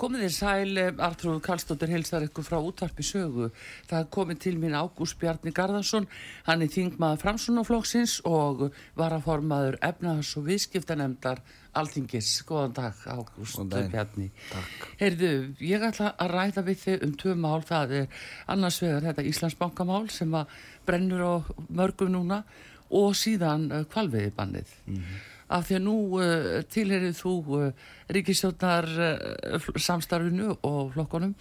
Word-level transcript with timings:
Komið 0.00 0.22
þér 0.24 0.32
sæl, 0.32 0.78
Artrúð 1.04 1.42
Kallstóttir 1.44 1.90
helsar 1.92 2.24
ykkur 2.24 2.44
frá 2.46 2.56
útvarpi 2.56 3.04
sögu. 3.04 3.50
Það 3.90 4.06
komið 4.16 4.38
til 4.40 4.52
mín 4.56 4.72
Ágúst 4.72 5.18
Bjarni 5.20 5.52
Garðarsson, 5.52 6.06
hann 6.46 6.64
er 6.64 6.70
þingmaður 6.72 7.20
framsunaflóksins 7.20 8.14
og 8.24 8.70
varaformaður 8.96 9.76
efnaðars 9.84 10.30
og 10.40 10.46
viðskiptanemdar 10.46 11.42
Alþingis. 11.76 12.30
Góðan 12.48 12.72
dag 12.78 13.02
Ágúst 13.12 13.60
Bjarni. 13.68 14.30
Takk. 14.48 14.86
Heyrðu, 15.02 15.32
ég 15.68 15.84
ætla 15.90 16.14
að 16.16 16.32
ræða 16.32 16.64
við 16.70 16.80
þig 16.86 17.04
um 17.04 17.12
tvö 17.20 17.34
mál, 17.42 17.58
það 17.68 17.92
er 17.98 18.24
annars 18.56 18.80
vegar 18.80 19.04
þetta 19.10 19.26
Íslandsbankamál 19.34 20.06
sem 20.16 20.32
að 20.40 20.56
brennur 20.88 21.26
á 21.28 21.34
mörgum 21.68 22.14
núna 22.16 22.40
og 22.88 23.12
síðan 23.20 23.68
kvalviðibannið. 23.92 24.72
Mm 24.86 24.96
-hmm 24.96 25.28
af 25.50 25.66
því 25.66 25.78
að 25.78 25.84
nú 25.86 25.96
uh, 26.20 26.60
tilherið 26.70 27.18
þú 27.18 27.34
uh, 27.58 27.90
ríkistjónar 28.14 28.88
uh, 28.94 29.68
samstarfinu 29.76 30.54
og 30.66 30.94
flokkonum 30.94 31.34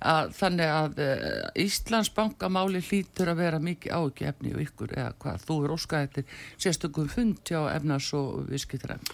að 0.00 0.30
þannig 0.32 0.70
að 0.72 1.00
Íslands 1.60 2.08
bankamáli 2.16 2.80
hlýtur 2.80 3.28
að 3.34 3.42
vera 3.42 3.58
mikið 3.60 3.92
ágefni 3.92 4.54
og 4.54 4.62
ykkur 4.62 4.94
eða 4.94 5.10
hvað 5.20 5.42
þú 5.44 5.56
er 5.60 5.74
óskað 5.74 6.06
eftir 6.06 6.38
sérstökum 6.56 7.10
fundi 7.12 7.52
á 7.52 7.68
efnas 7.68 8.08
og 8.16 8.46
viðskiptræmt. 8.48 9.12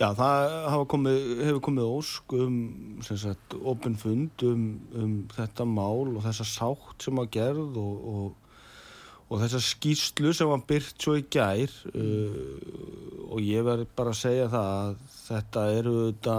Já, 0.00 0.08
það 0.18 0.82
komið, 0.90 1.20
hefur 1.46 1.62
komið 1.68 1.92
ósk 2.00 2.34
um 2.34 2.58
sagt, 3.06 3.54
open 3.62 3.94
fund 3.94 4.42
um, 4.42 4.66
um 4.90 5.14
þetta 5.36 5.68
mál 5.70 6.16
og 6.16 6.24
þessa 6.26 6.48
sátt 6.50 7.06
sem 7.06 7.22
að 7.22 7.30
gerð 7.38 7.78
og, 7.78 8.02
og 8.02 8.42
og 9.32 9.40
þessa 9.40 9.62
skýrslu 9.64 10.32
sem 10.36 10.50
var 10.50 10.64
byrt 10.68 10.98
svo 11.00 11.14
í 11.16 11.24
gær 11.32 11.72
uh, 11.96 13.11
og 13.32 13.40
ég 13.44 13.64
verð 13.66 13.88
bara 13.96 14.12
að 14.14 14.20
segja 14.20 14.50
það 14.52 14.70
að 14.76 14.94
þetta 15.16 15.64
eru 15.78 15.96
þetta, 16.04 16.36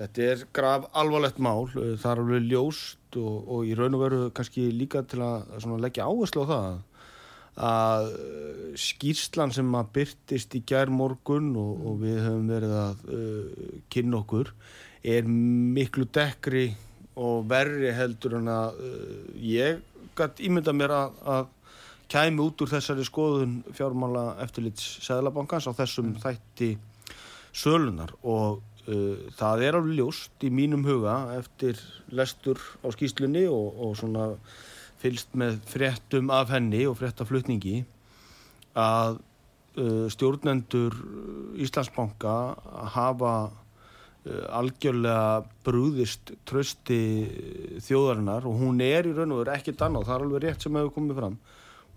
þetta 0.00 0.28
er 0.28 0.46
graf 0.60 0.88
alvarlegt 1.02 1.42
mál, 1.42 1.66
uh, 1.72 1.92
það 1.96 2.10
er 2.12 2.24
alveg 2.24 2.48
ljóst 2.52 3.20
og, 3.20 3.36
og 3.48 3.68
í 3.68 3.76
raun 3.78 3.98
og 3.98 4.06
veru 4.06 4.22
kannski 4.36 4.70
líka 4.74 5.04
til 5.08 5.22
að 5.24 5.78
leggja 5.82 6.08
áherslu 6.08 6.46
á 6.48 6.52
það 6.52 6.80
að 7.52 8.06
skýrslan 8.80 9.52
sem 9.52 9.74
að 9.76 9.90
byrtist 9.98 10.54
í 10.56 10.62
gær 10.64 10.88
morgun 10.88 11.50
og, 11.60 11.82
og 11.84 11.98
við 12.00 12.22
höfum 12.24 12.48
verið 12.48 12.76
að 12.80 13.02
uh, 13.12 13.66
kynna 13.92 14.22
okkur 14.22 14.52
er 15.02 15.28
miklu 15.28 16.06
dekri 16.08 16.70
og 17.20 17.44
verri 17.50 17.92
heldur 17.92 18.38
en 18.38 18.48
að 18.48 18.78
uh, 18.80 19.18
ég 19.36 19.82
gæti 20.16 20.48
ímynda 20.48 20.72
mér 20.76 20.94
að, 20.96 21.20
að 21.28 21.50
kæmi 22.12 22.44
út 22.44 22.60
úr 22.60 22.70
þessari 22.72 23.04
skoðun 23.08 23.60
fjármála 23.72 24.34
eftirlits 24.44 24.98
Sæðlabankans 25.06 25.68
á 25.68 25.72
þessum 25.78 26.12
mm. 26.12 26.20
þætti 26.20 26.70
sölunar 27.56 28.12
og 28.20 28.60
uh, 28.88 29.30
það 29.38 29.64
er 29.66 29.78
alveg 29.78 29.98
ljóst 30.00 30.44
í 30.44 30.52
mínum 30.52 30.84
huga 30.88 31.16
eftir 31.38 31.80
lestur 32.12 32.60
á 32.84 32.88
skýslunni 32.92 33.46
og, 33.48 33.80
og 33.80 33.96
svona 34.00 34.28
fylst 35.02 35.32
með 35.38 35.58
fréttum 35.66 36.30
af 36.34 36.52
henni 36.52 36.84
og 36.86 36.98
fréttaflutningi 37.00 37.80
að 38.78 39.18
uh, 39.80 40.06
stjórnendur 40.12 40.94
Íslandsbanka 41.64 42.36
hafa 42.94 43.32
uh, 43.48 44.44
algjörlega 44.60 45.42
brúðist 45.64 46.34
trösti 46.48 47.00
þjóðarinnar 47.88 48.46
og 48.48 48.60
hún 48.60 48.84
er 48.84 49.08
í 49.08 49.16
raun 49.16 49.32
og 49.32 49.42
veru 49.42 49.56
ekkert 49.56 49.88
annað, 49.88 50.08
það 50.10 50.16
er 50.18 50.28
alveg 50.28 50.46
rétt 50.46 50.68
sem 50.68 50.80
hefur 50.80 50.96
komið 51.00 51.20
fram 51.22 51.40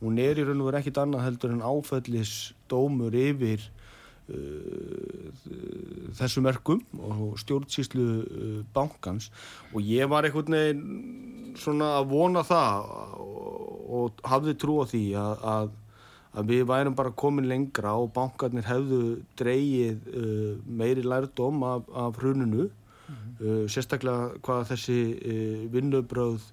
hún 0.02 0.20
er 0.20 0.40
í 0.40 0.46
raun 0.46 0.62
og 0.62 0.70
verið 0.70 0.84
ekkit 0.84 1.00
annað 1.02 1.26
heldur 1.26 1.56
en 1.56 1.64
áfællis 1.66 2.34
dómur 2.72 3.16
yfir 3.16 3.64
uh, 4.34 5.30
þessum 6.18 6.48
verkum 6.50 6.84
og 7.00 7.38
stjórnsýslu 7.42 8.06
uh, 8.06 8.60
bankans 8.76 9.32
og 9.72 9.82
ég 9.86 10.10
var 10.12 10.28
einhvern 10.28 10.58
veginn 10.58 11.56
svona 11.60 11.96
að 12.02 12.12
vona 12.12 12.44
það 12.46 12.92
og, 13.24 13.74
og 14.00 14.24
hafði 14.28 14.58
trú 14.60 14.82
á 14.84 14.86
því 14.92 15.04
að, 15.22 15.46
að, 15.56 15.70
að 16.36 16.52
við 16.52 16.66
værum 16.74 16.98
bara 16.98 17.16
komin 17.24 17.48
lengra 17.52 17.96
og 18.02 18.12
bankarnir 18.16 18.68
hefðu 18.68 19.04
dreyið 19.40 20.10
uh, 20.12 20.52
meiri 20.68 21.06
lærdom 21.06 21.64
af, 21.64 21.88
af 21.94 22.20
hruninu 22.20 22.68
mm 22.68 23.16
-hmm. 23.16 23.68
sérstaklega 23.70 24.36
hvað 24.42 24.68
þessi 24.74 25.00
uh, 25.16 25.72
vinnubröð 25.72 26.52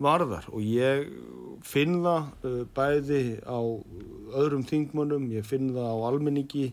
varðar 0.00 0.48
og 0.50 0.64
ég 0.64 1.06
finn 1.66 2.00
það 2.04 2.48
uh, 2.48 2.64
bæði 2.76 3.22
á 3.44 3.60
öðrum 4.40 4.64
þingmönnum, 4.68 5.28
ég 5.34 5.46
finn 5.46 5.72
það 5.74 5.92
á 5.92 5.96
almenningi 6.08 6.66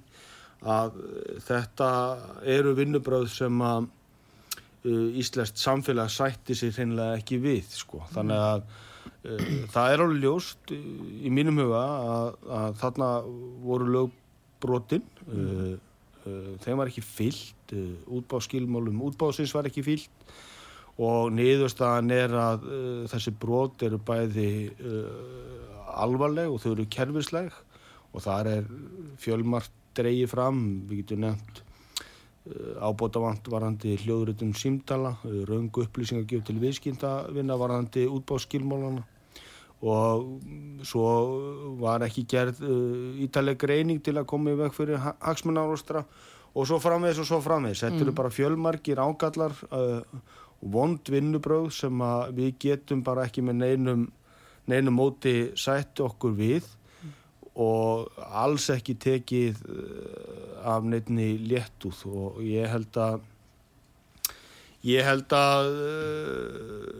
að 0.64 1.00
uh, 1.02 1.38
þetta 1.46 1.90
eru 2.58 2.74
vinnubröð 2.78 3.30
sem 3.34 3.64
að 3.64 3.88
uh, 4.88 5.20
Íslandst 5.20 5.60
samfélag 5.62 6.12
sætti 6.14 6.58
sér 6.58 6.76
hreinlega 6.78 7.20
ekki 7.20 7.42
við 7.44 7.68
sko. 7.76 8.04
þannig 8.14 8.46
að 8.48 8.64
uh, 8.64 9.50
það 9.76 9.92
er 9.92 10.06
alveg 10.06 10.24
ljóst 10.24 10.76
uh, 10.76 10.88
í 11.20 11.34
mínum 11.34 11.60
huga 11.66 11.84
að, 11.84 12.32
að 12.62 12.80
þarna 12.84 13.12
voru 13.68 13.92
lögbrotin 13.98 15.06
mm. 15.28 15.76
þeim 16.64 16.80
var 16.80 16.90
ekki 16.90 17.04
fyllt 17.06 17.72
útbáskilmálum 18.12 19.00
útbásins 19.08 19.54
var 19.56 19.68
ekki 19.70 19.84
fyllt 19.86 20.32
og 20.98 21.32
niðurstaðan 21.38 22.14
er 22.16 22.34
að 22.34 22.68
uh, 22.68 23.04
þessi 23.12 23.34
brot 23.38 23.84
eru 23.86 24.00
bæði 24.02 24.50
uh, 24.82 25.98
alvarleg 25.98 26.50
og 26.50 26.62
þau 26.64 26.72
eru 26.74 26.88
kerfisleg 26.94 27.54
og 28.14 28.24
þar 28.26 28.52
er 28.56 28.70
fjölmart 29.22 29.74
dreyið 29.98 30.32
fram, 30.32 30.62
við 30.90 31.04
getum 31.04 31.26
nefnt 31.26 31.62
uh, 31.62 32.88
ábótavant 32.90 33.50
varandi 33.52 33.98
hljóðrutum 34.02 34.56
símtala, 34.58 35.16
uh, 35.26 35.44
raungu 35.50 35.86
upplýsingagjöf 35.86 36.48
til 36.48 36.58
viðskyndavinna 36.64 37.60
varandi 37.60 38.08
útbáskilmálana 38.10 39.06
og 39.78 40.42
svo 40.90 41.10
var 41.78 42.02
ekki 42.08 42.26
gerð 42.30 42.64
uh, 42.66 43.14
ítaleg 43.22 43.60
greining 43.62 44.02
til 44.02 44.18
að 44.18 44.30
koma 44.30 44.56
í 44.56 44.58
veg 44.58 44.74
fyrir 44.74 45.02
hagsmunarostra 45.22 46.02
og 46.58 46.66
svo 46.66 46.80
framvegs 46.82 47.22
og 47.22 47.28
svo 47.30 47.38
framvegs. 47.46 47.84
Þetta 47.86 48.00
mm. 48.00 48.04
eru 48.08 48.16
bara 48.18 48.34
fjölmarkir 48.34 48.98
ágallar 48.98 49.54
uh, 49.70 50.02
vond 50.62 51.12
vinnubröð 51.12 51.70
sem 51.76 52.04
við 52.36 52.56
getum 52.64 53.04
bara 53.06 53.28
ekki 53.28 53.44
með 53.46 53.62
neinum, 53.62 54.08
neinum 54.70 54.98
móti 54.98 55.52
sætt 55.60 56.02
okkur 56.02 56.34
við 56.38 56.66
mm. 56.66 57.16
og 57.64 58.22
alls 58.26 58.70
ekki 58.74 58.98
tekið 59.02 59.64
eh, 59.70 60.68
af 60.68 60.86
neinni 60.88 61.36
léttúð. 61.48 62.04
Og 62.10 62.42
ég 62.46 62.70
held 62.72 62.98
að 63.02 63.22
ég 64.88 65.04
held 65.04 65.34
að 65.36 65.70
uh, 65.74 66.92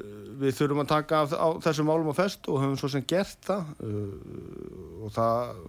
við 0.42 0.56
þurfum 0.58 0.82
að 0.84 0.90
taka 0.92 1.20
af, 1.24 1.36
á 1.38 1.48
þessum 1.64 1.88
málum 1.88 2.10
á 2.12 2.16
fest 2.18 2.50
og 2.52 2.60
höfum 2.60 2.80
svo 2.80 2.90
sem 2.92 3.06
gert 3.08 3.40
það. 3.48 3.70
Uh, 3.80 5.06
og 5.06 5.14
það 5.16 5.62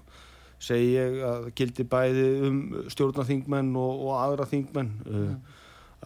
segi 0.59 0.89
ég 0.97 1.21
að 1.23 1.45
gildi 1.59 1.87
bæði 1.87 2.27
um 2.49 2.59
stjórnaþingmenn 2.91 3.71
og, 3.79 4.03
og 4.09 4.17
aðra 4.19 4.49
þingmenn. 4.51 4.93
Uh, 5.07 5.23
mm 5.29 5.55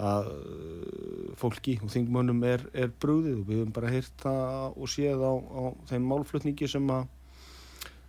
að 0.01 0.29
uh, 0.33 1.33
fólki 1.41 1.79
og 1.83 1.91
þingmönnum 1.93 2.45
er, 2.49 2.65
er 2.73 2.93
brúðið 3.03 3.41
og 3.41 3.49
við 3.49 3.59
hefum 3.61 3.75
bara 3.77 3.91
heyrt 3.93 4.15
það 4.23 4.79
og 4.79 4.93
séð 4.93 5.25
á, 5.25 5.33
á 5.37 5.63
þeim 5.91 6.07
málflutningi 6.13 6.69
sem 6.71 6.95
að 6.95 7.11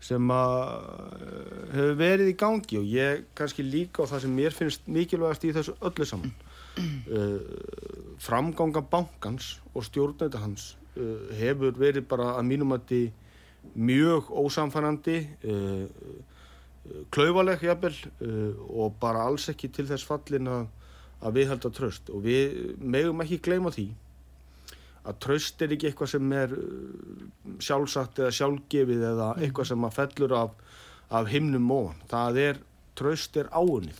sem 0.04 0.32
að 0.36 0.56
uh, 0.60 1.66
hefur 1.74 2.00
verið 2.00 2.32
í 2.34 2.38
gangi. 2.40 2.80
Og 2.80 2.88
ég 2.92 3.26
kannski 3.38 3.64
líka 3.64 4.04
á 4.04 4.12
það 4.12 4.26
sem 4.26 4.38
mér 4.40 4.56
finnst 4.56 4.88
mikilvægast 4.88 5.48
í 5.48 5.54
þessu 5.56 5.76
öllu 5.80 6.08
saman 6.08 6.34
uh, 6.34 7.42
framganga 8.26 8.84
bankans 8.92 9.58
og 9.74 9.88
stjórnæta 9.88 10.44
hans 10.44 10.74
uh, 10.98 11.32
hefur 11.40 11.76
verið 11.80 12.08
bara 12.12 12.34
að 12.38 12.48
mínum 12.52 12.76
að 12.76 12.88
þið 12.92 13.12
mjög 13.80 14.30
ósamfænandi 14.30 15.18
uh, 15.48 15.86
klauvaleg 17.14 17.64
jafnvel 17.64 17.96
uh, 17.96 18.56
og 18.70 18.96
bara 19.00 19.28
alls 19.28 19.48
ekki 19.52 19.70
til 19.72 19.88
þess 19.90 20.08
fallin 20.08 20.50
að, 20.52 20.66
að 21.21 21.38
við 21.38 21.51
halda 21.51 21.71
tröst 21.74 22.10
og 22.13 22.24
við 22.25 22.74
megum 22.80 23.21
ekki 23.24 23.42
gleyma 23.44 23.71
því 23.74 23.89
að 25.04 25.19
tröst 25.25 25.62
er 25.63 25.74
ekki 25.75 25.89
eitthvað 25.89 26.13
sem 26.13 26.33
er 26.38 26.56
uh, 26.56 27.27
sjálfsagt 27.63 28.21
eða 28.21 28.36
sjálfgefið 28.38 29.06
eða 29.12 29.30
eitthvað 29.42 29.69
sem 29.74 29.86
að 29.88 29.95
fellur 29.98 30.36
af, 30.38 30.56
af 31.13 31.30
himnum 31.31 31.68
móan. 31.68 32.01
Það 32.12 32.39
er, 32.45 32.62
tröst 33.00 33.39
er 33.39 33.51
áunnið. 33.51 34.00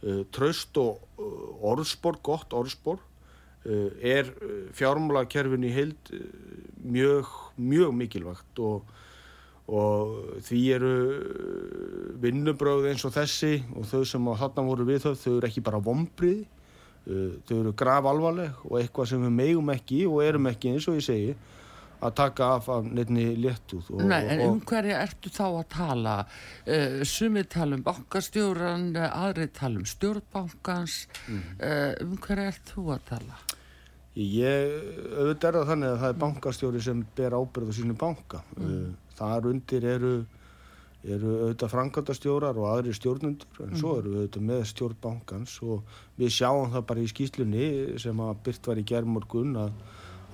Uh, 0.00 0.22
tröst 0.34 0.78
og 0.80 1.02
uh, 1.18 1.70
orðspor, 1.72 2.20
gott 2.26 2.56
orðspor, 2.56 3.06
er 3.60 4.30
fjármálakerfin 4.72 5.66
í 5.68 5.70
heild 5.74 6.08
mjög, 6.80 7.26
mjög 7.60 7.90
mikilvægt 7.92 8.62
og, 8.64 8.86
og 9.70 10.40
því 10.46 10.60
eru 10.74 10.94
uh, 10.94 12.14
vinnubröð 12.22 12.88
eins 12.90 13.04
og 13.06 13.12
þessi 13.14 13.52
og 13.76 13.86
þau 13.90 14.02
sem 14.08 14.26
á 14.28 14.34
þarna 14.42 14.64
voru 14.66 14.86
við 14.88 15.04
þau, 15.06 15.14
þau 15.14 15.36
eru 15.38 15.50
ekki 15.52 15.62
bara 15.70 15.82
vombriði 15.90 16.46
Uh, 17.08 17.38
þau 17.48 17.54
eru 17.62 17.70
graf 17.80 18.04
alvarleg 18.04 18.58
og 18.68 18.74
eitthvað 18.76 19.06
sem 19.08 19.22
við 19.24 19.30
megum 19.32 19.70
ekki 19.72 20.02
og 20.06 20.18
erum 20.20 20.46
ekki 20.50 20.68
eins 20.74 20.84
og 20.90 20.98
ég 20.98 21.06
segi 21.06 21.30
að 22.04 22.12
taka 22.18 22.48
af 22.58 22.68
af 22.68 22.84
nefni 22.84 23.24
léttúð 23.40 23.88
og, 23.94 24.02
Nei, 24.04 24.18
en 24.34 24.42
um 24.44 24.58
hverja 24.68 24.98
ertu 25.06 25.32
þá 25.32 25.46
að 25.48 25.64
tala? 25.72 26.14
Uh, 26.68 27.00
sumið 27.08 27.48
tala 27.56 27.78
um 27.78 27.82
bankastjóran, 27.88 28.84
aðrið 29.00 29.50
tala 29.56 29.80
um 29.80 29.88
stjórnbankans, 29.88 30.98
Mhm. 31.24 31.40
uh, 31.56 31.94
um 32.04 32.16
hverja 32.20 32.46
ert 32.52 32.74
þú 32.76 32.84
að 32.98 33.02
tala? 33.14 33.40
ég 34.20 34.76
auðvitað 35.16 35.48
er 35.48 35.56
það 35.56 35.68
þannig 35.72 35.88
að 35.94 36.00
það 36.04 36.08
er 36.12 36.20
bankastjóri 36.26 36.80
sem 36.84 37.06
ber 37.16 37.30
ábyrð 37.40 37.68
á 37.70 37.72
sínu 37.80 37.96
banka 37.96 38.42
Mm. 38.58 38.66
uh, 38.68 39.09
þar 39.20 39.50
undir 39.52 39.88
eru 39.94 40.14
eru 41.00 41.30
auðvitað 41.46 41.72
frangatastjórar 41.72 42.58
og 42.60 42.66
aðri 42.68 42.92
stjórnundur 42.92 43.62
en 43.64 43.78
svo 43.80 43.94
eru 44.00 44.18
auðvitað 44.18 44.44
með 44.50 44.66
stjórn 44.68 44.98
bankans 45.00 45.54
og 45.64 45.86
við 46.20 46.34
sjáum 46.34 46.74
það 46.74 46.84
bara 46.90 47.04
í 47.04 47.08
skýslunni 47.08 47.68
sem 48.02 48.20
að 48.20 48.42
byrt 48.44 48.68
var 48.68 48.80
í 48.82 48.84
gerðmorgun 48.90 49.56
að, 49.62 49.70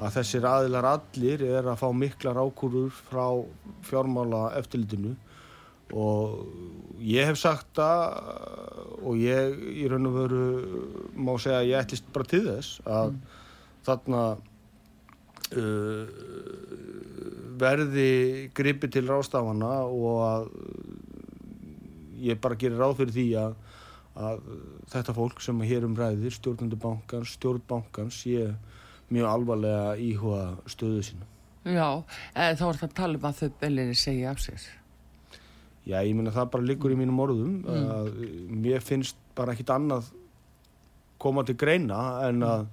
að 0.01 0.17
þessir 0.17 0.49
aðilar 0.51 0.89
allir 0.91 1.47
er 1.47 1.71
að 1.71 1.79
fá 1.85 1.87
miklar 1.95 2.41
ákúrur 2.43 2.91
frá 3.13 3.27
fjármála 3.87 4.43
eftirlitinu 4.59 5.15
og 5.95 6.43
ég 6.99 7.31
hef 7.31 7.39
sagt 7.39 7.71
það 7.79 8.03
og 9.07 9.23
ég 9.23 9.55
í 9.71 9.87
raun 9.87 10.11
og 10.11 10.19
veru 10.19 10.45
má 11.15 11.37
segja 11.39 11.61
að 11.61 11.71
ég 11.71 11.85
ætlist 11.85 12.11
bara 12.11 12.31
til 12.33 12.43
þess 12.49 12.83
að 12.91 13.15
þarna 13.87 14.23
uh, 15.55 16.05
verði 17.61 18.51
gripi 18.57 18.91
til 18.93 19.07
rástafana 19.09 19.73
og 19.87 20.17
að 20.27 20.49
ég 22.27 22.41
bara 22.41 22.59
gerir 22.59 22.81
ráð 22.81 22.97
fyrir 23.01 23.15
því 23.17 23.27
að, 23.43 23.57
að 24.17 24.49
þetta 24.93 25.17
fólk 25.17 25.43
sem 25.45 25.61
hér 25.69 25.87
um 25.89 25.97
ræðir, 25.99 26.35
stjórnundu 26.37 26.79
bankans, 26.81 27.37
stjórnbankans, 27.37 28.23
sé 28.25 28.51
mjög 29.13 29.31
alvarlega 29.31 29.95
íhuga 30.03 30.43
stöðu 30.71 31.05
sína. 31.07 31.29
Já, 31.67 32.05
eh, 32.35 32.55
þá 32.55 32.65
er 32.69 32.79
það 32.81 32.89
að 32.89 32.99
tala 33.01 33.19
um 33.19 33.27
að 33.27 33.41
þau 33.41 33.55
belinni 33.61 33.97
segja 33.99 34.31
af 34.31 34.43
sér. 34.43 34.67
Já, 35.87 36.01
ég 36.03 36.15
minna 36.19 36.35
það 36.35 36.51
bara 36.55 36.67
liggur 36.67 36.95
í 36.95 36.99
mínum 36.99 37.21
orðum 37.23 37.59
að 37.71 38.09
mér 38.51 38.83
finnst 38.83 39.19
bara 39.39 39.53
ekkit 39.55 39.71
annað 39.71 40.09
koma 41.23 41.45
til 41.47 41.55
greina 41.59 42.01
en 42.27 42.43
að, 42.43 42.67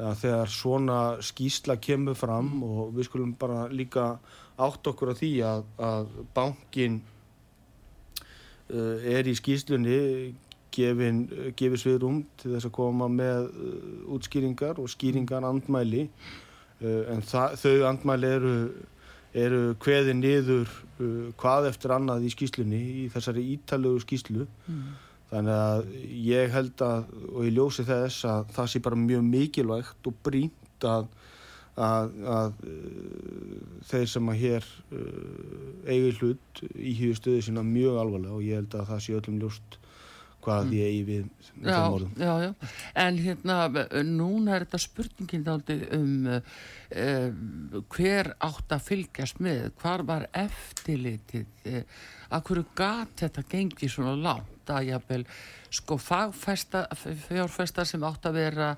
að 0.00 0.14
þegar 0.22 0.52
svona 0.52 1.00
skýsla 1.20 1.76
kemur 1.82 2.16
fram 2.16 2.62
og 2.64 2.94
við 2.96 3.08
skulum 3.10 3.34
bara 3.38 3.66
líka 3.68 4.14
átt 4.56 4.88
okkur 4.88 5.12
á 5.12 5.14
því 5.18 5.32
að, 5.44 5.66
að 5.76 6.14
bankin 6.36 7.02
uh, 8.72 8.96
er 9.04 9.28
í 9.28 9.34
skýslunni 9.36 9.98
gefin, 10.72 11.26
gefið 11.58 11.82
sviðrum 11.82 12.22
til 12.40 12.54
þess 12.54 12.70
að 12.70 12.76
koma 12.78 13.10
með 13.12 13.50
uh, 13.50 14.16
útskýringar 14.16 14.80
og 14.80 14.88
skýringar 14.92 15.44
andmæli. 15.44 16.08
Uh, 16.80 17.04
en 17.12 17.20
það, 17.26 17.60
þau 17.60 17.76
andmæli 17.92 18.34
eru 18.38 18.56
eru 19.32 19.72
kveði 19.80 20.12
niður 20.18 20.68
hvað 21.40 21.70
eftir 21.70 21.94
annað 21.94 22.26
í 22.28 22.32
skýslunni 22.34 22.80
í 23.00 23.04
þessari 23.12 23.46
ítalegu 23.54 24.02
skýslu 24.02 24.44
þannig 25.32 25.56
að 25.56 25.90
ég 26.28 26.52
held 26.52 26.84
að 26.84 27.12
og 27.32 27.42
ég 27.46 27.56
ljósi 27.56 27.84
þess 27.88 28.28
að 28.28 28.54
það 28.56 28.70
sé 28.72 28.82
bara 28.84 29.02
mjög 29.02 29.26
mikilvægt 29.28 30.08
og 30.10 30.18
brínt 30.26 30.86
að, 30.88 31.06
að, 31.80 32.16
að 32.36 32.64
uh, 32.68 33.60
þeir 33.90 34.10
sem 34.14 34.32
að 34.32 34.42
hér 34.42 34.72
uh, 34.92 35.70
eigi 35.88 36.16
hlut 36.20 36.64
í 36.76 36.96
hýðu 37.00 37.20
stöðu 37.20 37.46
sína 37.48 37.64
mjög 37.66 38.02
alvarlega 38.02 38.36
og 38.36 38.44
ég 38.44 38.60
held 38.60 38.76
að 38.76 38.90
það 38.92 39.06
sé 39.06 39.16
öllum 39.20 39.40
ljóst 39.40 39.78
hvað 40.42 40.72
ég 40.74 40.88
eigi 40.90 41.02
við 41.06 41.26
þeim 41.62 41.94
orðum. 41.94 42.14
já, 42.18 42.32
já. 42.42 42.70
En 42.98 43.18
hérna, 43.22 43.58
núna 44.08 44.56
er 44.56 44.64
þetta 44.66 44.80
spurningin 44.82 45.44
dálítið 45.46 45.84
um 45.96 46.14
uh, 46.32 46.48
hver 47.94 48.32
átt 48.42 48.74
að 48.74 48.88
fylgjast 48.88 49.42
með, 49.44 49.68
hvar 49.82 50.04
var 50.08 50.26
eftirlitið, 50.42 51.46
uh, 51.70 52.02
að 52.32 52.48
hverju 52.48 52.66
gat 52.78 53.14
þetta 53.22 53.46
gengið 53.54 53.94
svona 53.94 54.16
langt 54.18 54.61
að 54.78 54.90
jafnvel, 54.90 55.22
sko, 55.72 55.98
fagfesta, 56.00 56.84
fjárfesta 57.28 57.84
sem 57.88 58.04
átt 58.06 58.28
að 58.28 58.38
vera, 58.40 58.68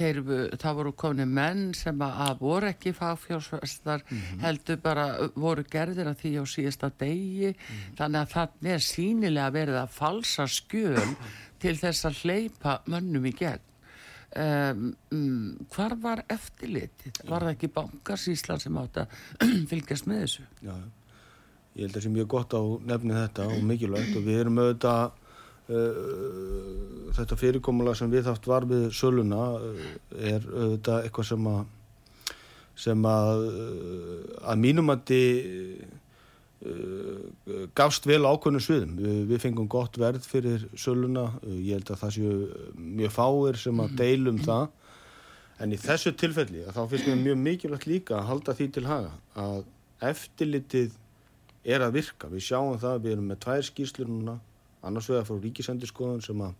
þeir, 0.00 0.20
það 0.60 0.78
voru 0.80 0.92
komni 0.98 1.26
menn 1.28 1.70
sem 1.76 2.04
að, 2.04 2.34
voru 2.40 2.70
ekki 2.70 2.94
fagfjárfestar, 2.96 4.04
heldur 4.42 4.80
bara, 4.82 5.06
voru 5.34 5.64
gerðir 5.70 6.12
að 6.12 6.22
því 6.22 6.34
á 6.40 6.44
síðasta 6.54 6.92
degi, 7.00 7.54
þannig 7.98 8.20
að 8.22 8.34
það 8.36 8.70
er 8.74 8.86
sínilega 8.86 9.56
verið 9.56 9.80
að 9.82 9.96
falsa 9.96 10.48
skjöl 10.50 11.10
til 11.60 11.76
þess 11.76 12.08
að 12.08 12.22
hleypa 12.24 12.78
mönnum 12.90 13.28
í 13.28 13.34
gegn. 13.36 13.66
Um, 14.30 14.92
um, 15.10 15.56
hvar 15.74 15.96
var 15.98 16.20
eftirlitið? 16.30 17.16
Var 17.26 17.42
það 17.42 17.52
ekki 17.56 17.70
bankasíslan 17.74 18.60
sem 18.62 18.76
átt 18.78 19.00
að 19.02 19.14
fylgjast 19.72 20.06
með 20.06 20.20
þessu? 20.22 20.44
Já, 20.62 20.76
ég 21.74 21.80
held 21.82 21.90
að 21.90 21.96
það 21.96 22.04
sé 22.04 22.12
mjög 22.14 22.28
gott 22.36 22.54
á 22.54 22.62
nefni 22.92 23.16
þetta 23.16 23.48
og 23.50 23.64
mikilvægt 23.66 24.20
og 24.20 24.28
við 24.28 24.38
erum 24.44 24.60
auðvitað 24.62 25.19
uh, 25.70 27.12
þetta 27.16 27.38
fyrirkomulega 27.40 28.00
sem 28.00 28.10
við 28.12 28.28
haft 28.30 28.48
var 28.50 28.66
við 28.70 28.90
söluna 28.96 29.44
uh, 29.56 29.86
er 30.18 30.44
auðvitað 30.44 31.06
eitthvað 31.06 31.30
sem 31.32 31.48
að 31.52 31.62
sem 32.80 33.08
að 33.08 33.46
uh, 33.46 34.20
að 34.52 34.62
mínum 34.66 34.92
að 34.94 35.16
uh, 35.16 35.96
gafst 37.76 38.04
vel 38.08 38.20
ákveðnum 38.26 38.60
sviðum. 38.60 38.96
Við, 39.00 39.20
við 39.30 39.42
fengum 39.46 39.68
gott 39.70 39.96
verð 40.00 40.26
fyrir 40.28 40.66
söluna. 40.76 41.30
Ég 41.48 41.78
held 41.78 41.92
að 41.94 42.02
það 42.02 42.14
séu 42.16 42.34
mjög 42.76 43.14
fáir 43.16 43.60
sem 43.60 43.80
að 43.80 43.96
deilum 44.00 44.40
það. 44.44 44.66
En 45.60 45.74
í 45.76 45.78
þessu 45.80 46.12
tilfelli 46.16 46.64
þá 46.72 46.82
finnst 46.88 47.08
mér 47.08 47.20
mjög 47.20 47.40
mikilvægt 47.44 47.88
líka 47.88 48.16
að 48.16 48.28
halda 48.30 48.56
því 48.56 48.68
til 48.76 48.86
haga 48.88 49.10
að 49.36 49.58
eftirlitið 50.10 50.94
er 51.64 51.84
að 51.84 51.98
virka. 51.98 52.30
Við 52.32 52.46
sjáum 52.46 52.78
það, 52.80 53.02
við 53.04 53.16
erum 53.16 53.26
með 53.28 53.42
tvær 53.44 53.66
skýrslur 53.68 54.08
núna, 54.08 54.38
annars 54.86 55.08
vegar 55.10 55.26
frá 55.28 55.38
ríkisendurskoðun 55.40 56.24
sem 56.24 56.44
að 56.44 56.58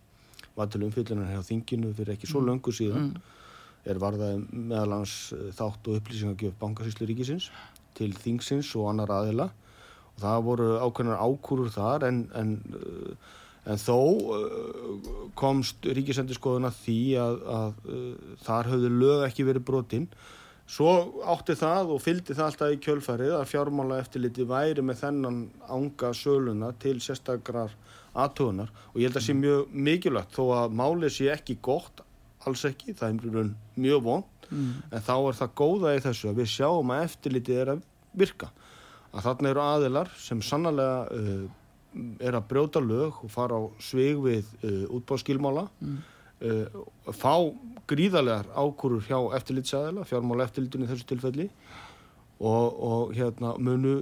var 0.57 0.71
til 0.73 0.83
umfyllunar 0.87 1.31
hjá 1.31 1.45
þinginu 1.47 1.93
fyrir 1.97 2.17
ekki 2.17 2.29
svo 2.29 2.43
löngu 2.45 2.73
síðan 2.75 3.13
er 3.89 4.01
varðað 4.01 4.43
meðal 4.53 4.99
hans 4.99 5.15
eh, 5.37 5.51
þátt 5.57 5.89
og 5.89 6.01
upplýsingagjöf 6.01 6.57
bankasýslu 6.61 7.09
ríkisins 7.09 7.49
til 7.97 8.13
þingsins 8.17 8.71
og 8.79 8.91
annar 8.93 9.13
aðila. 9.15 9.49
Og 10.15 10.25
það 10.25 10.43
voru 10.49 10.67
ákveðnar 10.85 11.23
ákúrur 11.23 11.71
þar 11.73 12.05
en, 12.11 12.19
en, 12.37 12.51
uh, 12.77 13.31
en 13.73 13.81
þó 13.81 13.97
uh, 14.37 15.07
komst 15.39 15.87
ríkisendurskoðun 15.87 16.69
að 16.69 16.83
því 16.85 17.01
að, 17.23 17.41
að 17.57 17.81
uh, 17.89 18.37
þar 18.45 18.71
höfðu 18.75 18.93
lög 18.99 19.25
ekki 19.31 19.49
verið 19.49 19.67
brotinn 19.71 20.11
Svo 20.71 20.91
átti 21.27 21.57
það 21.59 21.95
og 21.97 22.03
fylgdi 22.05 22.35
það 22.37 22.47
alltaf 22.47 22.75
í 22.75 22.81
kjölfærið 22.85 23.33
að 23.41 23.49
fjármála 23.51 23.99
eftirliti 24.05 24.45
væri 24.47 24.85
með 24.87 25.01
þennan 25.01 25.41
ánga 25.67 26.13
söluna 26.15 26.71
til 26.83 27.01
sérstakrar 27.03 27.75
aðtöðunar 28.15 28.71
og 28.93 29.01
ég 29.01 29.09
held 29.09 29.19
að 29.19 29.27
sé 29.27 29.35
mjög 29.39 29.75
mikilvægt 29.75 30.37
þó 30.37 30.45
að 30.61 30.77
málið 30.79 31.15
sé 31.17 31.27
ekki 31.35 31.57
gott, 31.63 32.05
alls 32.47 32.63
ekki, 32.69 32.95
það 32.99 33.25
er 33.27 33.51
mjög 33.83 34.05
vond 34.07 34.47
en 34.51 35.05
þá 35.07 35.15
er 35.17 35.39
það 35.41 35.57
góða 35.61 35.95
í 35.97 36.03
þessu 36.07 36.31
að 36.31 36.41
við 36.41 36.53
sjáum 36.55 36.95
að 36.95 37.05
eftirlitið 37.07 37.61
er 37.63 37.73
að 37.75 37.83
virka. 38.23 38.51
Að 39.11 39.27
þarna 39.27 39.51
eru 39.51 39.63
aðilar 39.65 40.11
sem 40.19 40.43
sannlega 40.43 41.03
uh, 41.15 41.45
er 42.23 42.39
að 42.39 42.49
brjóta 42.51 42.83
lög 42.83 43.19
og 43.25 43.31
fara 43.35 43.59
á 43.59 43.63
svig 43.83 44.19
við 44.23 44.47
uh, 44.63 44.87
útbáðskilmála 44.99 45.67
uh, 45.67 46.01
fá 46.41 47.35
gríðarlegar 47.91 48.49
ákúrur 48.57 49.05
hjá 49.05 49.19
eftirlitsaðila, 49.37 50.07
fjármála 50.09 50.47
eftirlitinu 50.49 50.87
í 50.87 50.91
þessu 50.91 51.09
tilfelli 51.11 51.49
og, 52.41 52.79
og 52.81 53.15
hérna 53.17 53.55
munu 53.61 53.97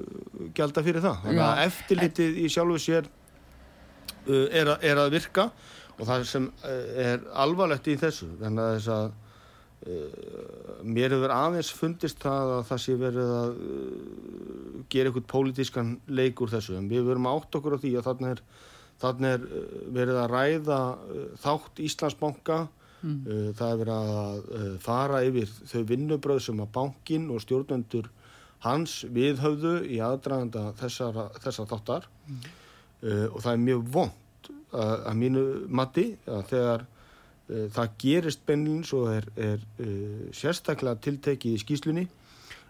gælda 0.55 0.85
fyrir 0.87 1.03
það. 1.03 1.23
Þannig 1.25 1.45
að 1.47 1.63
eftirlitið 1.65 2.43
í 2.45 2.51
sjálfu 2.53 2.83
sér 2.85 3.09
uh, 3.09 4.47
er, 4.47 4.75
er 4.79 5.03
að 5.03 5.15
virka 5.17 5.49
og 5.99 6.05
það 6.07 6.29
sem 6.31 6.51
uh, 6.63 6.85
er 7.09 7.25
alvarlegt 7.47 7.91
í 7.91 7.97
þessu 7.99 8.31
þannig 8.43 8.67
að 8.67 8.77
þess 8.77 8.95
að 8.99 9.17
mér 10.83 11.13
hefur 11.15 11.33
aðeins 11.33 11.69
fundist 11.71 12.19
það 12.23 12.53
að 12.57 12.63
það 12.67 12.81
sé 12.83 12.95
verið 12.99 13.29
að 13.37 13.53
gera 14.91 15.11
eitthvað 15.11 15.29
pólitískan 15.31 15.93
leik 16.11 16.43
úr 16.43 16.51
þessu 16.51 16.75
en 16.79 16.89
við 16.91 17.07
verum 17.07 17.29
átt 17.31 17.55
okkur 17.55 17.77
á 17.79 17.83
því 17.83 17.93
að 17.99 18.09
þannig 18.09 18.33
er, 18.35 18.43
þannig 19.03 19.31
er 19.37 19.47
uh, 19.47 19.79
verið 19.97 20.21
að 20.23 20.35
ræða 20.35 20.81
þátt 21.43 21.83
Íslandsbanka 21.87 22.61
mm. 23.01 23.19
það 23.59 23.73
er 23.73 23.83
verið 23.83 24.13
að 24.19 24.79
fara 24.85 25.25
yfir 25.27 25.57
þau 25.73 25.83
vinnubröð 25.93 26.45
sem 26.49 26.63
að 26.65 26.73
bankin 26.79 27.29
og 27.35 27.43
stjórnendur 27.45 28.11
hans 28.65 29.01
viðhauðu 29.15 29.75
í 29.87 30.01
aðdraganda 30.03 30.73
þessar, 30.81 31.21
þessar 31.39 31.69
þáttar 31.71 32.09
mm. 32.27 32.41
og 33.31 33.43
það 33.45 33.53
er 33.53 33.67
mjög 33.69 33.85
vond 33.95 34.51
að, 34.75 34.95
að 34.99 35.21
mínu 35.23 35.45
mati 35.71 36.09
að 36.27 36.47
þegar 36.51 36.89
það 37.49 37.93
gerist 38.03 38.43
beinlins 38.47 38.91
og 38.97 39.09
er, 39.13 39.29
er 39.41 39.63
uh, 39.81 40.29
sérstaklega 40.37 41.01
tiltekið 41.07 41.57
í 41.57 41.63
skýslunni 41.63 42.05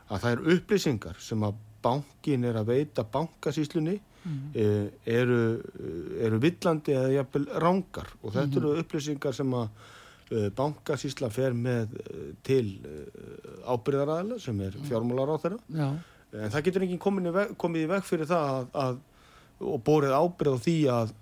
að 0.08 0.22
það 0.22 0.30
eru 0.34 0.54
upplýsingar 0.54 1.18
sem 1.22 1.42
að 1.44 1.58
bankin 1.84 2.46
er 2.48 2.58
að 2.60 2.70
veita 2.72 3.04
bankasýslunni 3.06 3.98
mm. 4.28 4.88
eru, 5.14 5.38
eru 6.28 6.40
villandi 6.42 6.96
eða 6.96 7.14
jafnvel 7.16 7.46
rángar 7.64 8.12
og 8.22 8.34
þetta 8.34 8.52
mm. 8.52 8.58
eru 8.62 8.82
upplýsingar 8.82 9.36
sem 9.36 9.56
að 9.58 9.68
uh, 9.68 10.48
bankasýsla 10.58 11.30
fer 11.32 11.56
með 11.56 11.96
til 12.46 12.64
ábyrðaræðila 13.68 14.40
sem 14.42 14.60
er 14.66 14.78
fjármálar 14.88 15.34
á 15.34 15.36
þeirra 15.44 15.90
en 16.36 16.52
það 16.52 16.66
getur 16.66 16.84
ekki 16.86 17.00
komið 17.00 17.82
í 17.82 17.88
veg 17.88 18.04
fyrir 18.04 18.28
það 18.28 18.50
að, 18.52 18.68
að, 18.84 19.00
og 19.72 19.80
borðið 19.86 20.18
ábyrð 20.18 20.58
á 20.60 20.64
því 20.66 20.78
að 20.92 21.16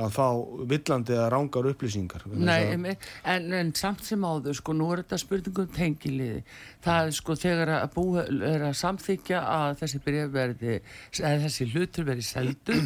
að 0.00 0.14
fá 0.14 0.26
villandi 0.70 1.14
eða 1.16 1.28
rángar 1.34 1.68
upplýsingar 1.70 2.26
Nei, 2.30 2.94
en, 3.24 3.52
en 3.56 3.72
samt 3.76 4.04
sem 4.06 4.24
áður 4.24 4.56
sko, 4.58 4.74
nú 4.76 4.88
er 4.94 5.02
þetta 5.02 5.18
spurningum 5.20 5.70
tengiliði. 5.74 6.42
Það 6.84 7.08
er 7.08 7.16
sko 7.16 7.36
þegar 7.38 7.72
að 7.76 7.94
búið 7.94 8.44
er 8.50 8.64
að 8.68 8.76
samþykja 8.80 9.40
að 9.54 9.74
þessi 9.82 10.00
breyfverði 10.04 10.76
eða 11.20 11.34
þessi 11.44 11.68
hlutur 11.72 12.08
verði 12.08 12.26
seldu 12.26 12.78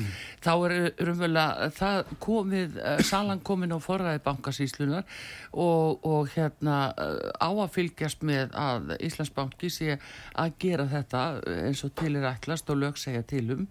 þá 0.45 0.53
er 0.55 0.77
umverulega 1.05 1.71
það 1.79 2.13
komið, 2.25 2.79
eh, 2.83 3.03
salan 3.07 3.43
komin 3.47 3.75
á 3.75 3.79
forræði 3.83 4.23
bankasíslunar 4.25 5.05
og, 5.53 6.05
og 6.05 6.33
hérna 6.35 6.79
eh, 6.99 7.31
á 7.39 7.51
að 7.51 7.75
fylgjast 7.77 8.25
með 8.27 8.57
að 8.59 8.97
Íslandsbanki 8.99 9.71
sé 9.73 9.99
að 10.41 10.59
gera 10.65 10.89
þetta 10.91 11.25
eins 11.69 11.85
og 11.87 11.95
til 11.99 12.15
er 12.19 12.29
ætlast 12.35 12.71
og 12.73 12.83
lög 12.83 13.01
segja 13.01 13.23
til 13.27 13.47
um 13.55 13.65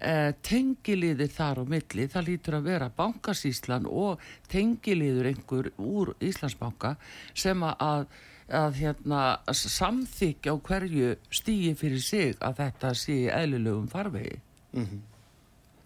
eh, 0.00 0.32
tengiliðir 0.42 1.32
þar 1.32 1.62
á 1.62 1.64
milli, 1.68 2.06
það 2.12 2.28
lítur 2.28 2.58
að 2.58 2.70
vera 2.70 2.92
bankasíslan 2.96 3.88
og 3.90 4.22
tengiliður 4.52 5.30
einhver 5.32 5.72
úr 5.80 6.14
Íslandsbanka 6.20 6.96
sem 7.34 7.64
að, 7.66 8.06
að 8.48 8.80
hérna, 8.82 9.24
samþykja 9.50 10.54
á 10.54 10.56
hverju 10.68 11.16
stýi 11.30 11.74
fyrir 11.78 12.02
sig 12.02 12.38
að 12.40 12.62
þetta 12.62 12.94
sé 12.94 13.20
eðlilegum 13.32 13.90
farvegi. 13.92 14.40
Mm 14.72 14.86
-hmm. 14.86 15.04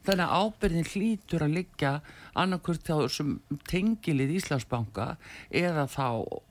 Þannig 0.00 0.25
að 0.25 0.45
ábyrðin 0.45 0.87
hlýtur 0.95 1.43
að 1.45 1.57
liggja 1.59 1.90
annarkvört 2.40 2.87
þá 2.88 3.12
sem 3.12 3.35
tengilið 3.69 4.33
Íslandsbanka 4.38 5.07
eða 5.61 5.85
þá 5.93 6.07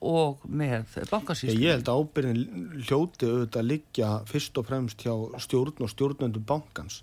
og 0.06 0.44
með 0.46 1.00
bankasýstum. 1.10 1.64
Ég 1.64 1.74
held 1.74 1.90
að 1.90 2.04
ábyrðin 2.04 2.44
hljóti 2.86 3.26
auðvitað 3.26 3.62
að 3.64 3.70
liggja 3.72 4.12
fyrst 4.30 4.62
og 4.62 4.70
fremst 4.70 5.02
hjá 5.02 5.16
stjórn 5.42 5.82
og 5.82 5.90
stjórnendur 5.90 6.46
bankans 6.46 7.02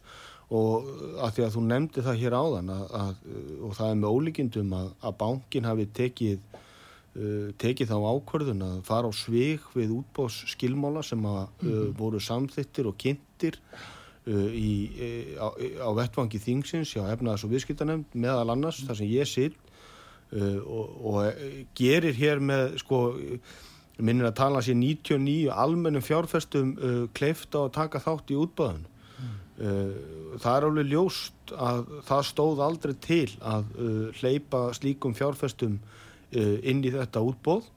og 0.55 0.87
að 1.25 1.33
því 1.35 1.45
að 1.47 1.57
þú 1.57 1.65
nefndi 1.67 2.05
það 2.07 2.21
hér 2.21 2.37
áðan 2.38 2.71
að, 2.71 2.85
að, 2.95 3.11
og 3.67 3.75
það 3.75 3.91
er 3.91 3.99
með 3.99 4.15
ólíkindum 4.15 4.76
að, 4.79 4.93
að 5.03 5.19
bankin 5.23 5.67
hafi 5.67 5.87
tekið 5.97 6.38
uh, 6.55 7.50
tekið 7.59 7.91
þá 7.91 7.97
ákvörðun 8.12 8.65
að 8.69 8.79
fara 8.87 9.11
á 9.11 9.12
svig 9.17 9.67
við 9.75 9.97
útbós 9.99 10.38
skilmála 10.53 11.03
sem 11.03 11.26
að 11.26 11.43
mm 11.43 11.50
-hmm. 11.59 11.75
uh, 11.75 11.83
mhm. 11.83 11.99
voru 11.99 12.23
samþittir 12.23 12.87
og 12.87 12.97
kynntir 12.97 13.59
uh, 13.59 14.50
í, 14.55 15.35
á, 15.35 15.49
á 15.83 15.91
vettvangi 15.99 16.38
þingsins 16.38 16.95
já 16.95 17.03
efnaðas 17.11 17.45
og 17.45 17.50
viðskiptanemnd 17.50 18.15
meðal 18.15 18.50
annars 18.50 18.85
þar 18.87 18.97
sem 18.97 19.11
ég 19.11 19.26
sitt 19.26 19.59
uh, 20.31 20.62
og, 20.62 20.87
og 21.03 21.35
gerir 21.75 22.15
hér 22.15 22.38
með 22.38 22.79
sko 22.79 23.17
minnir 23.99 24.29
að 24.29 24.38
tala 24.38 24.62
sér 24.62 24.76
99 24.79 25.50
almennum 25.50 26.03
fjárfestum 26.03 26.76
uh, 26.79 27.09
kleifta 27.11 27.67
og 27.67 27.73
taka 27.73 27.99
þátt 27.99 28.31
í 28.31 28.38
útbáðun 28.38 28.87
Eh, 28.87 28.96
það 29.56 30.52
er 30.52 30.66
alveg 30.68 30.90
ljóst 30.90 31.52
að 31.56 31.87
það 32.04 32.26
stóð 32.28 32.62
aldrei 32.66 32.94
til 33.00 33.28
að 33.40 33.70
uh, 33.80 34.08
hleypa 34.20 34.62
slíkum 34.76 35.16
fjárfestum 35.16 35.78
uh, 35.80 36.56
inn 36.61 36.85
í 36.85 36.92
þetta 36.94 37.25
útbóð 37.25 37.73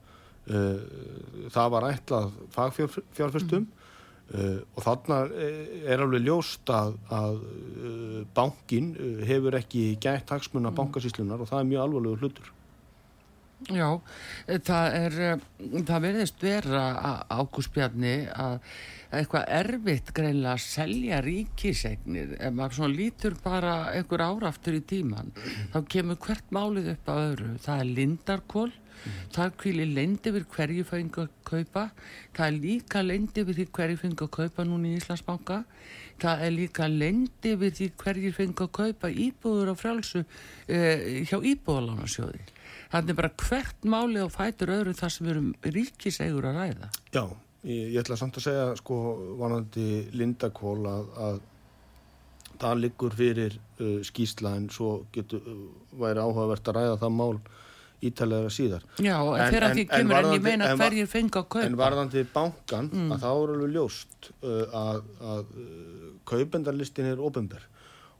það 0.50 1.66
var 1.70 1.84
ætlað 1.86 2.30
fagfjárfestum 2.50 3.60
mm. 3.68 4.62
og 4.74 4.80
þarna 4.82 5.18
er 5.84 6.00
alveg 6.02 6.24
ljóst 6.24 6.72
að, 6.74 6.96
að 7.14 7.36
bankin 8.34 8.88
hefur 9.28 9.54
ekki 9.60 9.84
gætt 10.02 10.32
hagsmunna 10.32 10.72
mm. 10.72 10.78
bankasíslunar 10.80 11.44
og 11.44 11.52
það 11.52 11.60
er 11.60 11.68
mjög 11.68 11.84
alvarlegur 11.84 12.24
hlutur 12.24 12.50
Já, 13.68 13.86
það 14.64 14.96
er 14.96 15.16
það 15.86 16.04
verðist 16.08 16.42
vera 16.42 16.82
ágústbjarni 17.28 18.16
að 18.32 18.58
eitthvað 19.10 19.48
erfitt 19.56 20.12
greinlega 20.14 20.52
að 20.54 20.62
selja 20.64 21.18
ríkisegnir 21.24 22.36
ef 22.38 22.52
maður 22.54 22.76
svona 22.76 22.94
lítur 22.94 23.34
bara 23.42 23.72
einhver 23.94 24.22
áraftur 24.22 24.76
í 24.78 24.82
tíman 24.86 25.32
þá 25.72 25.80
kemur 25.90 26.20
hvert 26.22 26.54
málið 26.54 26.92
upp 26.94 27.10
á 27.10 27.14
öðru. 27.16 27.50
Það 27.64 27.82
er 27.82 27.90
lindarkól 27.96 28.68
mm. 28.70 29.18
það 29.34 29.56
kvílir 29.64 29.90
leindi 29.96 30.34
við 30.36 30.46
hverju 30.54 30.86
fengi 30.92 31.24
að 31.24 31.34
kaupa 31.50 31.84
það 32.36 32.46
er 32.46 32.56
líka 32.66 33.02
leindi 33.02 33.46
við 33.48 33.60
því 33.60 33.68
hverju 33.80 34.00
fengi 34.04 34.26
að 34.26 34.32
kaupa 34.38 34.68
núna 34.68 34.92
í 34.92 34.94
Íslandsbanka 35.00 35.60
það 36.22 36.46
er 36.46 36.56
líka 36.56 36.88
leindi 36.88 37.54
við 37.64 37.76
því 37.80 37.92
hverju 38.04 38.32
fengi 38.38 38.66
að 38.66 38.72
kaupa 38.78 39.12
íbúður 39.26 39.74
á 39.74 39.76
frálsu 39.80 40.22
eh, 40.22 41.22
hjá 41.26 41.38
íbúðalánarsjóði 41.40 42.46
þannig 42.94 43.18
bara 43.18 43.36
hvert 43.42 43.86
málið 43.86 44.26
á 44.26 44.28
fætur 44.38 44.74
öðru 44.78 44.98
þar 44.98 45.14
sem 45.14 45.26
við 45.26 45.36
erum 45.36 45.54
ríkisegur 45.66 46.50
að 46.50 46.60
ræða. 46.60 46.90
Já 47.14 47.24
Ég, 47.62 47.90
ég 47.92 48.00
ætla 48.00 48.16
samt 48.16 48.38
að 48.40 48.46
segja 48.46 48.68
sko 48.78 48.98
vanandi 49.40 49.86
Lindakól 50.16 50.80
að, 50.88 51.08
að 51.28 51.40
það 52.60 52.84
liggur 52.84 53.16
fyrir 53.16 53.56
uh, 53.56 53.98
skýsla 54.06 54.54
en 54.58 54.70
svo 54.72 55.02
getur, 55.12 55.44
uh, 55.44 55.66
væri 56.00 56.22
áhugavert 56.22 56.70
að 56.70 56.78
ræða 56.78 57.00
það 57.02 57.18
mál 57.18 57.34
ítalega 58.00 58.48
síðar. 58.48 58.84
Já, 58.96 59.16
en 59.36 59.56
en, 59.60 59.80
en 59.92 60.30
ég 60.32 60.44
meina 60.44 60.70
hverjir 60.80 61.08
fengi 61.10 61.36
að 61.36 61.50
kaupa. 61.52 61.66
En 61.66 61.76
varðandi 61.76 62.22
bankan 62.32 62.88
mm. 62.88 63.10
að 63.12 63.26
þá 63.26 63.28
er 63.32 63.52
alveg 63.54 63.74
ljóst 63.74 64.30
uh, 64.40 64.78
að, 64.80 65.02
að 65.34 65.52
uh, 65.60 66.08
kaupendarlistin 66.32 67.10
er 67.12 67.20
ofinberð 67.20 67.68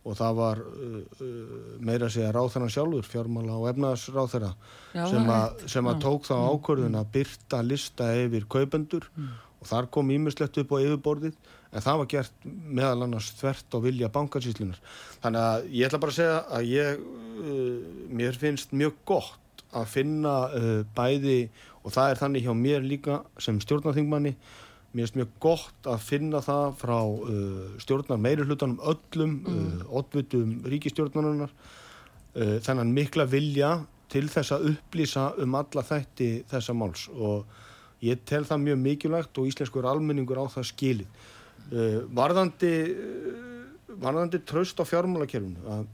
og 0.00 0.16
það 0.16 0.36
var 0.38 0.62
uh, 0.64 0.96
uh, 1.20 1.54
meira 1.84 2.08
að 2.08 2.14
segja 2.16 2.32
ráþarann 2.34 2.72
sjálfur, 2.72 3.06
fjármála 3.08 3.58
og 3.60 3.68
efnaðsráþara 3.74 4.50
sem, 4.94 5.32
sem 5.68 5.90
að 5.92 6.02
tók 6.06 6.28
þá 6.28 6.34
mm. 6.38 6.46
ákvörðun 6.54 7.00
að 7.00 7.10
byrta 7.16 7.62
lista 7.66 8.10
yfir 8.22 8.46
kaupendur 8.50 9.08
mm. 9.12 9.32
og 9.60 9.70
þar 9.70 9.90
kom 9.92 10.12
ímislegt 10.14 10.60
upp 10.62 10.72
á 10.72 10.78
yfirborðið 10.80 11.36
en 11.70 11.84
það 11.84 12.00
var 12.00 12.08
gert 12.10 12.48
meðal 12.48 13.04
annars 13.06 13.28
þvert 13.38 13.76
á 13.76 13.78
vilja 13.84 14.10
bankansýslunar. 14.14 14.80
Þannig 15.22 15.44
að 15.50 15.68
ég 15.76 15.86
ætla 15.86 16.00
bara 16.02 16.14
að 16.14 16.18
segja 16.18 16.40
að 16.56 16.70
ég, 16.72 17.04
uh, 17.44 18.08
mér 18.20 18.40
finnst 18.40 18.74
mjög 18.74 18.96
gott 19.12 19.66
að 19.76 19.92
finna 19.92 20.34
uh, 20.48 20.72
bæði 20.96 21.44
og 21.84 21.94
það 21.94 22.12
er 22.14 22.20
þannig 22.24 22.48
hjá 22.48 22.54
mér 22.56 22.82
líka 22.84 23.20
sem 23.40 23.60
stjórnarþingmanni 23.62 24.34
Mér 24.90 25.06
finnst 25.06 25.18
mjög 25.20 25.34
gott 25.38 25.86
að 25.86 26.00
finna 26.02 26.40
það 26.42 26.72
frá 26.80 26.96
uh, 26.98 27.58
stjórnar 27.78 28.18
meiri 28.18 28.42
hlutanum 28.42 28.80
öllum, 28.90 29.36
mm. 29.38 29.58
uh, 29.84 29.84
oddvitum 30.00 30.56
ríkistjórnarinnar, 30.66 31.52
uh, 32.34 32.56
þennan 32.66 32.90
mikla 32.96 33.28
vilja 33.30 33.76
til 34.10 34.24
þess 34.32 34.56
að 34.56 34.72
upplýsa 34.72 35.28
um 35.44 35.54
alla 35.60 35.84
þætti 35.86 36.30
þessa 36.50 36.74
máls 36.74 37.06
og 37.14 37.46
ég 38.02 38.24
tel 38.26 38.42
það 38.48 38.64
mjög 38.64 38.82
mikilvægt 38.82 39.38
og 39.38 39.52
íslenskur 39.52 39.86
almenningur 39.86 40.42
á 40.42 40.50
það 40.50 40.68
skilið. 40.72 41.22
Uh, 41.70 42.02
varðandi, 42.16 42.74
uh, 42.90 43.94
varðandi 44.02 44.42
tröst 44.42 44.82
á 44.82 44.84
fjármálakerfunu 44.90 45.70
að 45.70 45.88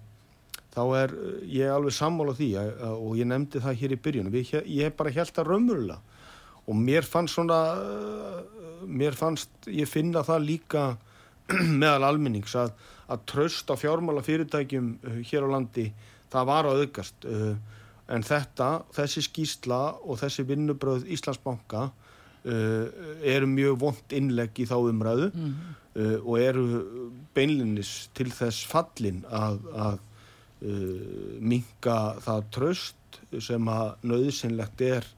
þá 0.73 0.83
er 1.03 1.17
uh, 1.21 1.39
ég 1.53 1.73
alveg 1.73 2.01
sammála 2.01 2.33
því 2.39 2.53
að, 2.63 2.75
og 2.97 3.17
ég 3.21 3.29
nefndi 3.29 3.61
það 3.61 3.81
hér 3.83 3.93
í 3.93 4.05
byrjunum, 4.09 4.41
ég, 4.41 4.71
ég 4.73 4.97
bara 4.97 5.13
held 5.13 5.43
að 5.43 5.53
raunverulega 5.53 6.16
og 6.67 6.75
mér 6.75 7.07
fannst 7.07 7.35
svona 7.35 7.61
mér 8.87 9.17
fannst 9.17 9.69
ég 9.71 9.89
finna 9.89 10.23
það 10.27 10.47
líka 10.47 10.85
meðal 11.81 12.11
almennings 12.11 12.55
að, 12.59 12.73
að 13.11 13.25
tröst 13.31 13.71
á 13.71 13.75
fjármála 13.79 14.25
fyrirtækjum 14.27 14.93
uh, 15.03 15.21
hér 15.27 15.47
á 15.47 15.49
landi 15.57 15.91
það 16.33 16.49
var 16.51 16.69
að 16.71 16.83
aukast 16.85 17.29
uh, 17.31 17.55
en 18.13 18.27
þetta, 18.27 18.71
þessi 18.95 19.25
skýsla 19.27 19.81
og 20.07 20.21
þessi 20.21 20.47
vinnubröð 20.47 21.09
Íslandsbanka 21.17 21.89
eru 23.27 23.49
mjög 23.51 23.81
vond 23.81 24.13
innlegg 24.15 24.61
í 24.63 24.67
þá 24.71 24.77
umræðu 24.79 25.33
mm 25.33 25.47
-hmm. 25.47 26.21
og 26.23 26.37
eru 26.39 26.67
beinlinnis 27.35 28.07
til 28.15 28.29
þess 28.31 28.63
fallin 28.71 29.25
að, 29.27 29.57
að 29.75 29.99
minga 31.43 31.97
það 32.23 32.47
tröst 32.55 33.19
sem 33.43 33.67
að 33.67 34.07
nöðsynlegt 34.07 34.85
er 34.87 35.11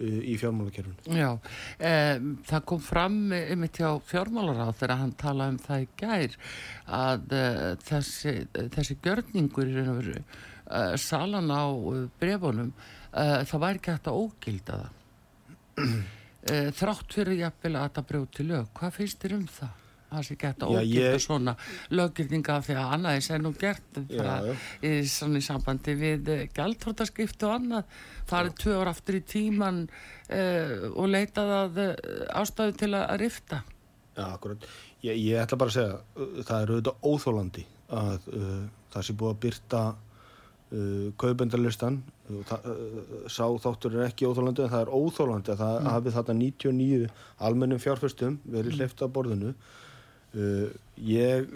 í 0.00 0.34
fjármálakerfinu. 0.40 1.14
Já, 1.16 1.30
um, 1.36 2.28
það 2.46 2.66
kom 2.70 2.82
fram 2.84 3.16
yfir 3.36 3.70
hjá 3.78 3.88
fjármálaráð 4.10 4.74
þegar 4.80 5.00
hann 5.02 5.14
talaði 5.22 5.54
um 5.54 5.62
það 5.64 5.84
í 5.84 5.88
gær 6.02 6.36
að 6.98 7.32
uh, 7.38 7.70
þessi, 7.86 8.34
þessi 8.76 8.98
gjörningur 9.06 9.72
uh, 9.80 10.92
salan 11.00 11.48
á 11.48 11.64
brefunum 12.20 12.74
uh, 12.74 13.40
það 13.48 13.64
væri 13.64 13.82
ekki 13.82 13.96
hægt 13.96 14.12
að 14.12 14.20
ógilda 14.20 14.82
það 14.84 16.04
þrátt 16.76 17.10
fyrir 17.10 17.40
jafnvel 17.40 17.74
að 17.74 17.90
það 17.96 18.08
brjóti 18.12 18.44
lög 18.46 18.68
hvað 18.76 18.92
finnst 19.00 19.24
þér 19.24 19.32
um 19.40 19.48
það? 19.50 19.85
Það 20.10 20.26
sé 20.28 20.36
gett 20.40 20.64
að 20.64 20.74
ógifta 20.78 21.20
svona 21.22 21.54
löggildinga 21.94 22.56
af 22.56 22.66
því 22.66 22.76
að 22.78 22.94
annaðis 22.96 23.30
er 23.34 23.42
nú 23.42 23.52
gert 23.58 24.00
já, 24.06 24.22
já. 24.46 24.54
í 24.86 24.92
svona 25.10 25.40
í 25.40 25.46
sambandi 25.46 25.96
við 25.98 26.32
uh, 26.32 26.42
gæltrótaskiptu 26.56 27.48
og 27.48 27.56
annað 27.58 28.00
farið 28.30 28.58
tvö 28.62 28.78
ár 28.80 28.92
aftur 28.92 29.18
í 29.18 29.22
tíman 29.26 29.84
uh, 29.86 30.88
og 30.94 31.10
leitað 31.12 31.54
að 31.60 31.80
uh, 31.84 31.94
ástæðu 32.42 32.78
til 32.82 32.92
að 32.94 33.16
rifta 33.24 33.62
Já, 34.16 34.30
akkurat. 34.30 34.62
Ég, 35.04 35.18
ég 35.20 35.42
ætla 35.42 35.58
bara 35.60 35.68
að 35.68 35.76
segja 35.76 36.44
það 36.48 36.58
er 36.62 36.70
auðvitað 36.72 37.08
óþólandi 37.10 37.64
að 37.92 38.28
uh, 38.32 38.60
það 38.94 39.08
sé 39.08 39.16
búið 39.20 39.34
að 39.34 39.40
byrta 39.46 39.86
kaupendarlistan 41.16 42.00
sá 43.30 43.44
þáttur 43.62 44.00
er 44.00 44.08
ekki 44.08 44.26
óþólandi 44.26 44.64
en 44.64 44.72
það 44.72 44.80
er 44.82 44.88
óþólandi 44.90 45.52
að 45.52 45.60
það 45.60 45.76
mm. 45.76 45.90
hafi 45.92 46.12
þetta 46.16 46.34
99 46.40 47.10
almennum 47.46 47.82
fjárfæstum 47.84 48.40
verið 48.42 48.72
mm. 48.72 48.80
hlifta 48.80 49.06
borðinu 49.06 49.52
Uh, 50.36 50.68
ég 51.00 51.48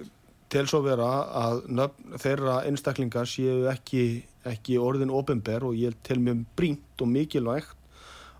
tel 0.50 0.66
svo 0.70 0.80
vera 0.82 1.08
að 1.36 1.66
nöfn, 1.70 2.16
þeirra 2.18 2.60
einstaklingar 2.66 3.28
séu 3.28 3.68
ekki, 3.70 4.24
ekki 4.48 4.78
orðin 4.82 5.12
ofinber 5.14 5.66
og 5.68 5.76
ég 5.78 5.98
tel 6.06 6.18
mjög 6.22 6.42
brínt 6.58 7.04
og 7.04 7.12
mikilvægt 7.12 7.76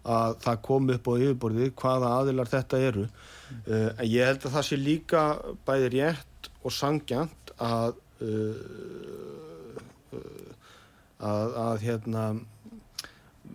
að 0.00 0.38
það 0.40 0.62
komi 0.64 0.94
upp 0.96 1.10
á 1.12 1.14
yfirborði 1.20 1.66
hvaða 1.76 2.12
aðilar 2.22 2.48
þetta 2.48 2.78
eru 2.80 3.04
uh, 3.04 3.90
en 3.90 4.06
ég 4.08 4.30
held 4.30 4.46
að 4.46 4.54
það 4.54 4.66
sé 4.70 4.78
líka 4.80 5.24
bæði 5.68 5.90
rétt 5.98 6.48
og 6.64 6.72
sangjant 6.72 7.52
að 7.60 7.98
uh, 8.24 8.62
að, 11.20 11.54
að 11.66 11.84
hérna 11.84 12.24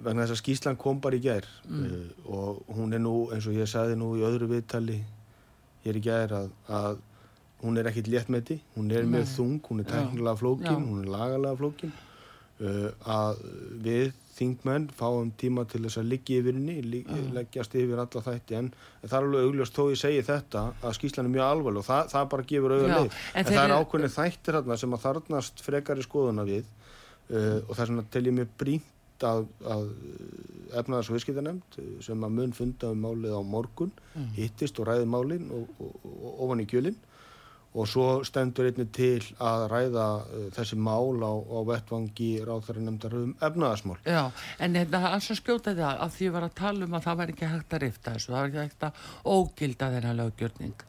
vegna 0.05 0.25
þess 0.25 0.35
að 0.35 0.41
skýslan 0.43 0.79
kom 0.79 0.99
bara 1.01 1.17
í 1.17 1.23
ger 1.23 1.47
mm. 1.65 2.29
og 2.29 2.61
hún 2.77 2.93
er 2.93 3.01
nú 3.01 3.15
eins 3.33 3.47
og 3.49 3.57
ég 3.57 3.69
sagði 3.69 3.97
nú 3.99 4.13
í 4.19 4.25
öðru 4.27 4.51
viðtali 4.51 4.99
hér 5.85 5.99
í 5.99 6.03
gæðir 6.05 6.35
að, 6.39 6.49
að 6.79 6.99
hún 7.63 7.79
er 7.79 7.89
ekkit 7.89 8.09
léttmeti, 8.11 8.59
hún 8.75 8.91
er 8.93 9.07
með 9.09 9.29
þung, 9.35 9.61
hún 9.69 9.81
er 9.81 9.89
tæknilega 9.89 10.41
flókin, 10.41 10.83
hún 10.89 11.01
er 11.05 11.09
lagalega 11.13 11.59
flókin. 11.61 11.95
Uh, 12.55 12.87
að 13.11 13.41
við 13.83 14.13
þingmenn 14.35 14.85
fáum 14.95 15.31
tíma 15.39 15.65
til 15.67 15.81
þess 15.83 15.99
að 15.99 16.09
liggja 16.13 16.39
yfir 16.39 16.55
henni, 16.55 17.03
leggjast 17.35 17.75
yfir 17.75 17.99
alla 17.99 18.23
þætti 18.23 18.57
en 18.59 18.69
það 19.01 19.15
er 19.17 19.27
alveg 19.27 19.47
augljóst 19.49 19.75
þó 19.75 19.81
ég 19.91 19.99
segi 19.99 20.23
þetta 20.27 20.63
að 20.79 20.95
skýslan 20.97 21.27
er 21.27 21.33
mjög 21.33 21.45
alveg 21.49 21.79
og 21.81 21.87
það, 21.87 22.09
það 22.13 22.29
bara 22.33 22.47
gefur 22.51 22.75
auðvitað 22.75 23.01
leið. 23.01 23.19
En, 23.33 23.39
en 23.41 23.49
það 23.49 23.61
er 23.65 23.75
ákveðin 23.75 24.15
þættir 24.15 24.57
þarna 24.59 24.79
sem 24.81 24.95
að 24.95 25.05
þarnast 25.05 25.63
frekar 25.67 25.99
í 26.01 26.07
skoðuna 26.07 26.47
við 26.47 26.65
uh, 26.65 27.59
og 27.59 27.71
það 27.73 27.83
er 27.85 27.91
svona 27.91 28.07
til 28.15 28.25
ég 28.25 28.37
mjög 28.39 28.55
brínt 28.63 28.91
að, 29.23 29.45
að 29.63 29.85
efnaðars 30.75 31.09
og 31.09 31.15
viðskiptanemnd 31.15 31.77
sem 32.03 32.23
að 32.25 32.35
mun 32.39 32.55
funda 32.55 32.91
um 32.91 33.03
málið 33.05 33.35
á 33.37 33.41
morgun 33.45 33.91
mm. 34.13 34.31
hittist 34.35 34.79
og 34.81 34.89
ræði 34.89 35.07
málinn 35.09 35.51
og, 35.55 35.69
og, 35.79 35.93
og 36.03 36.41
ofan 36.47 36.63
í 36.63 36.67
kjölinn 36.69 36.97
og 37.75 37.87
svo 37.91 38.05
stendur 38.23 38.69
einni 38.69 38.85
til 38.95 39.19
að 39.43 39.65
ræða 39.71 40.05
uh, 40.23 40.43
þessi 40.55 40.77
mál 40.79 41.19
á, 41.19 41.33
á 41.35 41.59
vettvangi 41.67 42.29
ráþæri 42.47 42.83
nefndar 42.85 43.15
um 43.19 43.33
efnaðasmál. 43.43 43.97
Já, 44.07 44.31
en 44.63 44.77
er 44.79 44.95
alls 44.95 45.27
að 45.33 45.41
skjóta 45.41 45.73
það 45.75 46.03
að 46.05 46.13
því 46.15 46.29
vera 46.37 46.49
að 46.49 46.55
tala 46.61 46.87
um 46.87 46.95
að 46.95 47.07
það 47.07 47.19
væri 47.21 47.35
ekki 47.35 47.49
hægt 47.51 47.75
að 47.75 47.83
rifta 47.83 48.13
þessu, 48.15 48.31
það 48.31 48.45
væri 48.45 48.51
ekki 48.51 48.63
hægt 48.63 48.85
að 48.87 49.01
ógilda 49.35 49.89
þennan 49.95 50.19
löggjörning. 50.21 50.85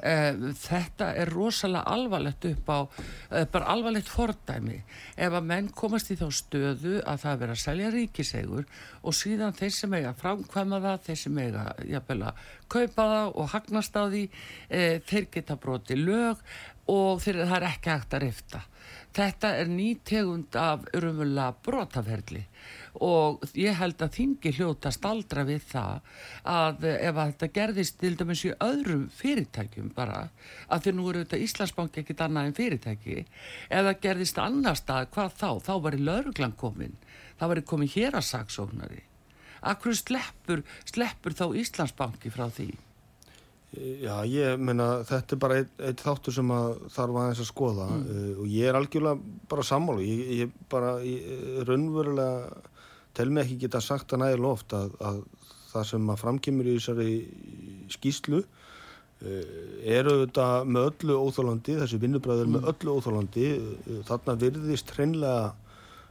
Uh, 0.00 0.46
þetta 0.62 1.10
er 1.20 1.34
rosalega 1.34 1.96
alvarlegt 1.96 2.48
upp 2.50 2.72
á, 2.72 2.78
uh, 2.80 3.44
bara 3.52 3.70
alvarlegt 3.74 4.12
fordæmi. 4.12 4.80
Ef 5.20 5.36
að 5.36 5.50
menn 5.52 5.70
komast 5.76 6.12
í 6.14 6.16
þá 6.20 6.26
stöðu 6.40 6.96
að 7.04 7.20
það 7.26 7.44
vera 7.44 7.58
að 7.58 7.64
selja 7.66 7.92
ríkisegur 7.92 8.64
og 9.04 9.16
síðan 9.16 9.56
þeir 9.56 9.76
sem 9.76 9.98
eiga 9.98 10.16
framkvæma 10.16 10.80
það, 10.86 11.04
þeir 11.08 11.20
sem 11.26 11.44
eiga 11.44 11.68
jafnvel 11.84 12.20
að 12.30 12.42
kaupa 12.70 13.06
það 13.12 13.38
og 13.42 13.48
hagnast 13.50 13.96
á 13.98 14.02
því, 14.08 14.24
uh, 14.30 14.96
þeir 15.10 15.30
geta 15.36 15.60
broti 15.60 16.00
lög 16.00 16.29
lög 16.30 16.44
og 16.90 17.22
þeir, 17.22 17.44
það 17.46 17.56
er 17.60 17.70
ekki 17.70 17.92
hægt 17.92 18.14
að 18.16 18.24
rifta. 18.24 18.66
Þetta 19.10 19.48
er 19.58 19.70
nýtegund 19.70 20.56
af 20.58 20.84
örumulega 20.94 21.50
brotaferli 21.66 22.44
og 23.02 23.42
ég 23.58 23.74
held 23.78 24.02
að 24.02 24.16
þingi 24.16 24.52
hljóta 24.54 24.90
staldra 24.94 25.44
við 25.46 25.64
það 25.70 26.12
að 26.50 26.86
ef 26.90 27.18
að 27.18 27.32
þetta 27.32 27.48
gerðist 27.58 27.98
til 28.00 28.12
dæmis 28.18 28.44
í 28.46 28.52
öðrum 28.66 29.04
fyrirtækjum 29.14 29.92
bara, 29.94 30.28
að 30.70 30.86
því 30.86 30.94
nú 30.96 31.08
eru 31.10 31.24
þetta 31.24 31.42
Íslandsbank 31.46 32.00
ekkit 32.02 32.24
annað 32.26 32.50
en 32.50 32.58
fyrirtæki 32.58 33.16
ef 33.20 33.88
það 33.88 34.02
gerðist 34.06 34.42
annar 34.42 34.78
stað, 34.78 35.10
hvað 35.14 35.38
þá? 35.38 35.50
Þá 35.66 35.72
var 35.86 35.98
í 35.98 36.04
lauruglan 36.06 36.58
komin, 36.58 36.98
þá 37.38 37.44
var 37.50 37.62
í 37.62 37.66
komin 37.72 37.94
hér 37.94 38.18
að 38.18 38.28
saksóknari. 38.30 39.02
Akkur 39.70 39.98
sleppur, 39.98 40.62
sleppur 40.86 41.34
þá 41.36 41.46
Íslandsbanki 41.62 42.30
frá 42.34 42.46
því? 42.50 42.70
Já, 43.70 44.16
ég 44.26 44.58
menna 44.58 45.04
þetta 45.06 45.36
er 45.36 45.38
bara 45.44 45.56
eitt, 45.60 45.74
eitt 45.86 46.00
þáttur 46.02 46.34
sem 46.34 46.48
að 46.50 46.72
þarf 46.90 47.18
aðeins 47.20 47.42
að 47.44 47.48
skoða 47.52 47.84
mm. 47.86 48.06
uh, 48.10 48.30
og 48.42 48.46
ég 48.50 48.66
er 48.66 48.78
algjörlega 48.78 49.36
bara 49.52 49.66
sammálu, 49.66 50.02
ég, 50.02 50.22
ég 50.40 50.56
bara 50.72 50.96
ég, 51.06 51.28
raunverulega 51.68 52.64
tel 53.14 53.28
mig 53.30 53.44
ekki 53.44 53.60
geta 53.62 53.82
sagt 53.84 54.10
að 54.10 54.24
næði 54.24 54.40
loft 54.42 54.74
að, 54.74 54.96
að 55.06 55.20
það 55.70 55.86
sem 55.92 56.10
að 56.10 56.18
framkymur 56.24 56.66
í 56.66 56.74
þessari 56.80 57.14
skýslu 57.94 58.40
uh, 58.42 59.52
eru 59.86 60.16
þetta 60.24 60.48
með 60.66 60.88
öllu 60.90 61.20
óþálandi, 61.28 61.76
þessi 61.84 62.00
vinnubræður 62.02 62.50
mm. 62.50 62.56
með 62.56 62.68
öllu 62.72 62.96
óþálandi, 62.98 63.52
uh, 63.54 64.00
þarna 64.10 64.38
virðist 64.46 64.94
hreinlega 64.96 65.52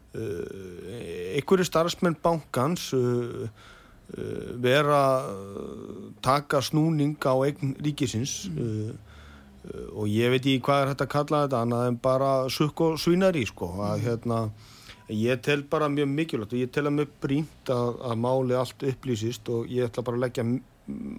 einhverju 0.09 1.67
starfsmenn 1.67 2.15
bankans 2.23 2.87
og 2.97 3.51
vera 4.63 5.03
uh, 5.29 6.09
taka 6.25 6.61
snúning 6.65 7.15
á 7.21 7.33
eign 7.45 7.75
ríkisins 7.77 8.49
mm. 8.49 8.97
og 9.93 10.09
ég 10.09 10.33
veit 10.33 10.41
ekki 10.41 10.63
hvað 10.65 10.81
er 10.81 10.91
hægt 10.91 11.05
að 11.05 11.13
kalla 11.13 11.43
þetta 11.45 11.61
annað 11.63 11.87
en 11.91 11.99
bara 12.01 12.31
sukk 12.49 12.81
og 12.87 12.99
svínari 13.01 13.45
sko 13.47 13.69
að 13.85 14.05
hérna 14.07 14.39
ég 15.13 15.41
tel 15.45 15.63
bara 15.69 15.89
mjög 15.89 16.09
mikilvægt 16.13 16.53
og 16.53 16.61
ég 16.61 16.71
tel 16.73 16.87
að 16.89 16.97
mjög 16.99 17.13
brínt 17.21 17.71
að, 17.73 17.99
að 18.09 18.21
máli 18.25 18.57
allt 18.57 18.87
upplýsist 18.91 19.49
og 19.53 19.69
ég 19.69 19.89
ætla 19.89 20.05
bara 20.05 20.19
að 20.19 20.25
leggja 20.25 20.45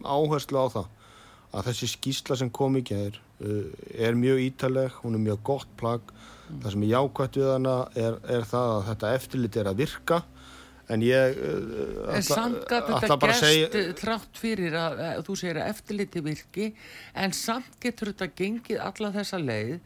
áherslu 0.07 0.63
á 0.63 0.67
það 0.75 0.91
að 1.51 1.71
þessi 1.71 1.89
skísla 1.95 2.39
sem 2.39 2.51
kom 2.55 2.79
í 2.79 2.85
gæðir 2.87 3.19
er 3.99 4.19
mjög 4.19 4.43
ítaleg, 4.45 4.99
hún 5.03 5.17
er 5.17 5.25
mjög 5.25 5.41
gott 5.47 5.71
plagg 5.81 6.03
mm. 6.11 6.61
það 6.61 6.75
sem 6.75 6.85
er 6.85 6.93
jákvæmt 6.93 7.41
við 7.41 7.51
hana 7.55 7.79
er, 7.95 8.21
er 8.37 8.47
það 8.51 8.75
að 8.75 8.85
þetta 8.91 9.15
eftirlit 9.19 9.59
er 9.63 9.71
að 9.71 9.83
virka 9.83 10.21
en 10.91 11.05
ég 11.05 11.39
uh, 11.39 12.11
en 12.17 12.25
samt 12.27 12.65
gæti 12.69 12.99
þetta 13.05 13.19
gerst 13.25 13.45
segja... 13.45 13.83
trátt 13.99 14.41
fyrir 14.41 14.77
að, 14.79 15.01
að 15.07 15.23
þú 15.29 15.37
segir 15.43 15.61
að 15.61 15.73
eftirliti 15.75 16.23
virki 16.27 16.69
en 17.25 17.35
samt 17.37 17.79
getur 17.83 18.13
þetta 18.13 18.31
gengið 18.41 18.83
alla 18.85 19.13
þessa 19.15 19.41
leið 19.43 19.77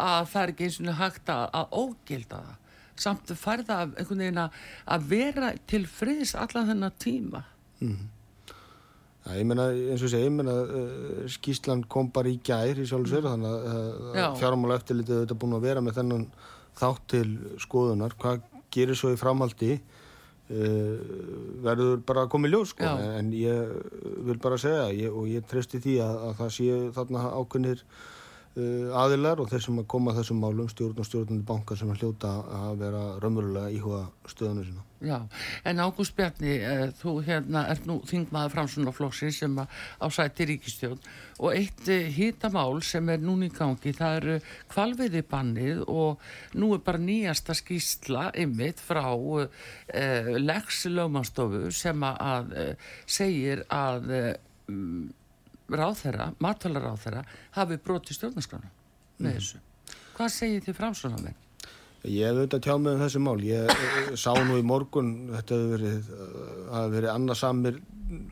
að 0.00 0.30
það 0.32 0.40
er 0.42 0.54
ekki 0.54 0.68
eins 0.68 0.80
og 0.80 0.98
hægt 1.00 1.32
að, 1.34 1.44
að 1.60 1.78
ógilda 1.82 2.42
það. 2.48 2.60
Samt 3.04 3.30
færða 3.34 3.78
einhvern 3.90 4.20
veginn 4.22 4.42
að 4.44 5.06
vera 5.10 5.48
til 5.66 5.82
friðis 5.90 6.36
alla 6.38 6.62
þennan 6.68 6.98
tíma. 7.02 7.40
Mm. 7.82 8.04
Já, 9.24 9.30
ég 9.38 9.46
menna, 9.48 9.70
eins 9.72 10.02
og 10.04 10.10
segja, 10.12 10.28
ég 10.28 10.34
menna 10.36 10.54
uh, 10.62 11.24
skýslan 11.32 11.86
kom 11.90 12.10
bara 12.12 12.28
í 12.28 12.36
gær 12.44 12.76
í 12.76 12.84
sjálfsverð 12.88 13.30
þannig 13.32 13.54
að 13.54 14.10
uh, 14.12 14.26
fjármála 14.40 14.76
eftirlitið 14.78 15.22
þetta 15.22 15.38
búin 15.40 15.56
að 15.56 15.64
vera 15.64 15.82
með 15.84 15.98
þennan 15.98 16.26
þátt 16.76 17.06
til 17.14 17.28
skoðunar, 17.62 18.16
hvað 18.20 18.44
gerir 18.74 18.98
svo 18.98 19.14
í 19.14 19.18
framhaldi 19.18 19.78
Uh, 20.44 20.98
verður 21.64 22.02
bara 22.04 22.26
að 22.26 22.34
koma 22.34 22.50
í 22.50 22.52
ljós 22.52 22.74
sko. 22.74 22.84
en 22.84 23.30
ég 23.32 23.70
vil 24.26 24.36
bara 24.44 24.58
segja 24.60 24.90
ég, 24.92 25.08
og 25.08 25.30
ég 25.30 25.46
treysti 25.48 25.80
því 25.80 25.94
að, 26.04 26.18
að 26.26 26.34
það 26.42 26.50
sé 26.58 26.66
þarna 26.98 27.22
ákveðnir 27.38 27.84
aðilar 28.54 29.40
og 29.42 29.48
þeir 29.50 29.62
sem 29.64 29.78
að 29.80 29.86
koma 29.90 30.12
þessum 30.14 30.38
málum 30.38 30.68
stjórn 30.70 31.00
og 31.02 31.06
stjórnandi 31.08 31.46
bankar 31.46 31.78
sem 31.78 31.88
að 31.90 32.04
hljóta 32.04 32.28
að 32.54 32.82
vera 32.84 33.00
raunverulega 33.22 33.72
íhuga 33.74 34.02
stöðunum 34.30 34.68
sína. 34.68 34.84
Já, 35.04 35.16
en 35.66 35.82
Ágúst 35.82 36.14
Bjarni 36.16 36.52
uh, 36.62 36.84
þú 37.00 37.16
hérna 37.26 37.64
er 37.72 37.80
nú 37.88 37.98
þingmaður 38.06 38.54
framsunna 38.54 38.94
flóksins 38.94 39.40
sem 39.42 39.58
á 39.58 40.06
sæti 40.14 40.46
ríkistjón 40.48 41.02
og 41.42 41.50
eitt 41.50 41.90
eh, 41.90 42.20
sem 42.86 43.10
er 43.10 43.18
núni 43.18 43.50
í 43.50 43.52
gangi 43.52 43.92
það 43.92 44.16
eru 44.20 44.38
kvalviði 44.70 45.24
bannið 45.28 45.82
og 45.90 46.22
nú 46.54 46.70
er 46.76 46.86
bara 46.86 47.02
nýjasta 47.02 47.58
skýsla 47.58 48.30
ymmit 48.38 48.78
frá 48.78 49.10
uh, 49.10 49.50
Lex 50.38 50.86
Lögmanstofu 50.86 51.72
sem 51.74 52.06
að 52.06 52.54
segir 53.06 53.66
að 53.68 54.08
um, 55.68 55.78
ráþæra, 55.80 56.32
matvælaráþæra 56.44 57.24
hafi 57.56 57.80
broti 57.84 58.16
stjórnarskrána 58.16 58.70
með 59.18 59.30
mm. 59.30 59.38
þessu. 59.38 59.62
Hvað 60.14 60.30
segir 60.34 60.66
þið 60.66 60.78
framsvonarminn? 60.80 61.40
Ég 62.04 62.28
hef 62.28 62.36
auðvitað 62.36 62.64
tjáð 62.66 62.80
með 62.84 62.94
um 62.94 63.02
þessi 63.02 63.20
mál. 63.24 63.38
Ég 63.48 63.70
eh, 63.72 64.08
sá 64.20 64.30
nú 64.44 64.58
í 64.60 64.64
morgun, 64.66 65.12
þetta 65.32 65.56
hefur 65.56 65.70
verið, 65.72 66.10
uh, 66.12 66.82
verið 66.92 67.12
annarsamir 67.14 67.78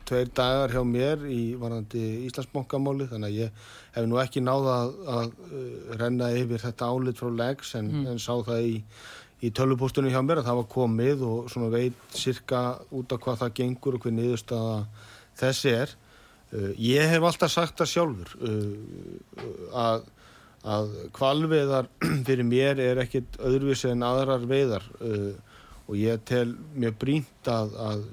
tveir 0.09 0.29
dagar 0.37 0.75
hjá 0.75 0.83
mér 0.85 1.25
í 1.33 1.55
varandi 1.61 2.03
Íslandsbónkamáli 2.27 3.09
þannig 3.11 3.31
að 3.31 3.39
ég 3.39 3.65
hef 3.95 4.07
nú 4.09 4.21
ekki 4.21 4.43
náða 4.45 4.75
að, 4.83 4.93
að 5.17 5.97
renna 6.01 6.29
yfir 6.37 6.63
þetta 6.63 6.91
álit 6.93 7.21
frá 7.21 7.31
legs 7.39 7.73
en, 7.79 7.89
mm. 7.89 8.07
en 8.13 8.21
sá 8.23 8.35
það 8.45 8.69
í, 8.69 8.77
í 9.43 9.53
tölvupóstunni 9.57 10.13
hjá 10.13 10.21
mér 10.25 10.43
að 10.43 10.51
það 10.51 10.61
var 10.61 10.69
komið 10.77 11.25
og 11.29 11.51
svona 11.53 11.73
veit 11.73 12.05
cirka 12.13 12.63
út 12.93 13.17
af 13.17 13.25
hvað 13.25 13.41
það 13.45 13.57
gengur 13.63 13.97
og 13.97 14.05
hvað 14.05 14.17
niðurstaða 14.19 14.77
þessi 15.41 15.75
er. 15.81 15.97
Uh, 16.53 16.73
ég 16.77 17.09
hef 17.09 17.25
alltaf 17.25 17.53
sagt 17.53 17.81
það 17.81 17.93
sjálfur 17.97 18.35
að 19.73 20.11
að 20.63 20.91
kvalveðar 21.17 21.89
fyrir 22.27 22.47
mér 22.47 22.83
er 22.83 23.03
ekkit 23.03 23.39
öðruvísi 23.43 23.91
en 23.93 24.05
aðrar 24.07 24.45
veiðar. 24.49 24.87
Uh, 25.03 25.33
og 25.91 25.97
ég 25.99 26.21
tel 26.25 26.53
mjög 26.79 26.95
brínt 27.01 27.49
að, 27.51 27.73
að 27.75 28.05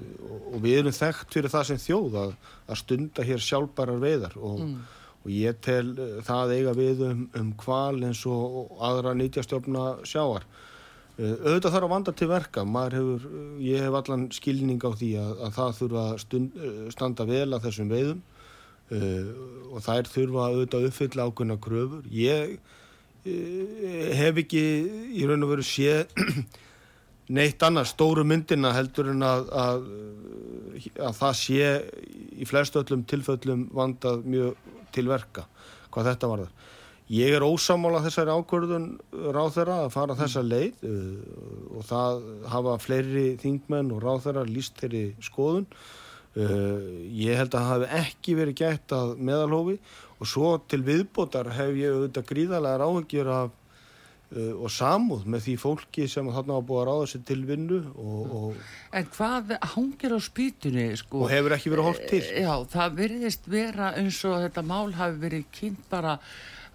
og 0.49 0.55
við 0.63 0.79
erum 0.79 0.95
þekkt 0.95 1.35
fyrir 1.35 1.53
það 1.53 1.67
sem 1.69 1.81
þjóð 1.83 2.15
að, 2.23 2.31
að 2.65 2.79
stunda 2.81 3.25
hér 3.27 3.43
sjálfbærar 3.45 4.01
veiðar. 4.01 4.33
Og, 4.41 4.63
mm. 4.65 5.03
og 5.21 5.29
ég 5.35 5.59
tel 5.63 5.93
það 6.25 6.55
eiga 6.57 6.73
við 6.79 7.05
um, 7.11 7.21
um 7.37 7.53
kval 7.61 8.01
eins 8.01 8.23
og, 8.27 8.57
og 8.63 8.81
aðra 8.89 9.13
nýtjastjórna 9.19 9.85
sjáar 10.09 10.47
uh, 10.49 11.35
auðvitað 11.45 11.75
þarf 11.75 11.85
að 11.85 11.93
vanda 11.93 12.15
til 12.17 12.31
verka. 12.33 12.65
Hefur, 12.97 13.29
ég 13.61 13.85
hef 13.85 13.99
allan 14.01 14.27
skilning 14.33 14.81
á 14.81 14.89
því 14.89 15.13
að, 15.21 15.31
að 15.37 15.55
það 15.61 15.79
þurfa 15.83 16.07
stund, 16.25 16.59
standa 16.97 17.29
vel 17.29 17.47
að 17.53 17.69
þessum 17.69 17.93
veiðum 17.93 18.25
uh, 18.95 19.29
og 19.69 19.83
þær 19.85 20.09
þurfa 20.09 20.47
auðvitað 20.49 20.79
að 20.79 20.89
uppfylla 20.89 21.27
ákveðna 21.29 21.59
kröfur. 21.63 22.07
Ég 22.13 22.55
uh, 22.57 24.09
hef 24.19 24.41
ekki 24.43 24.63
í 25.15 25.29
raun 25.29 25.45
og 25.47 25.53
veru 25.53 25.67
sé 25.67 26.03
neitt 27.37 27.61
annars 27.65 27.93
stóru 27.93 28.25
myndina 28.25 28.73
heldur 28.73 29.11
en 29.13 29.25
að, 29.25 29.51
að, 29.53 29.89
að 31.09 31.19
það 31.19 31.37
sé 31.43 31.71
í 32.39 32.49
flestu 32.49 32.81
öllum 32.81 33.05
tilföllum 33.09 33.67
vandað 33.75 34.25
mjög 34.25 34.75
til 34.95 35.05
verka 35.09 35.45
hvað 35.93 36.13
þetta 36.13 36.31
var 36.31 36.45
það 36.47 36.67
Ég 37.09 37.33
er 37.33 37.41
ósamála 37.41 38.03
þessari 38.03 38.33
ákvörðun 38.37 38.83
ráð 39.33 39.55
þeirra 39.55 39.77
að 39.81 39.93
fara 39.95 40.15
þessa 40.19 40.43
leið 40.45 40.83
uh, 40.85 41.23
og 41.79 41.87
það 41.89 42.19
hafa 42.53 42.75
fleiri 42.83 43.23
þingmenn 43.41 43.89
og 43.95 44.03
ráð 44.03 44.27
þeirra 44.27 44.43
líst 44.45 44.77
þeirri 44.77 45.01
skoðun 45.25 45.65
Uh, 46.37 47.09
ég 47.09 47.39
held 47.39 47.55
að 47.57 47.63
það 47.65 47.83
hef 47.83 47.93
ekki 48.03 48.33
verið 48.37 48.59
gætt 48.59 48.93
að 48.93 49.15
meðalhófi 49.17 49.79
og 50.19 50.27
svo 50.29 50.51
til 50.69 50.83
viðbótar 50.85 51.47
hef 51.55 51.71
ég 51.79 51.95
auðvitað 51.95 52.27
gríðarlega 52.29 52.81
ráðgjör 52.83 53.31
af 53.33 53.55
uh, 54.35 54.51
og 54.59 54.69
samúð 54.73 55.25
með 55.25 55.47
því 55.47 55.55
fólki 55.63 56.05
sem 56.11 56.29
þarna 56.29 56.59
á 56.59 56.67
búið 56.69 56.81
að 56.83 56.87
ráða 56.91 57.07
sér 57.13 57.23
til 57.31 57.39
vinnu 57.49 57.79
og, 57.95 58.35
og 58.39 58.61
En 58.99 59.09
hvað 59.15 59.55
hangir 59.73 60.13
á 60.13 60.19
spýtunni 60.21 60.85
sko? 61.01 61.23
Og 61.23 61.33
hefur 61.33 61.57
ekki 61.57 61.73
verið 61.73 61.89
hort 61.89 62.05
til 62.13 62.21
eh, 62.21 62.45
Já, 62.45 62.53
það 62.75 63.01
veriðist 63.01 63.49
vera 63.49 63.91
eins 63.97 64.21
og 64.29 64.37
þetta 64.45 64.65
mál 64.69 64.93
hafi 64.99 65.21
verið 65.25 65.49
kynnt 65.55 65.89
bara 65.89 66.17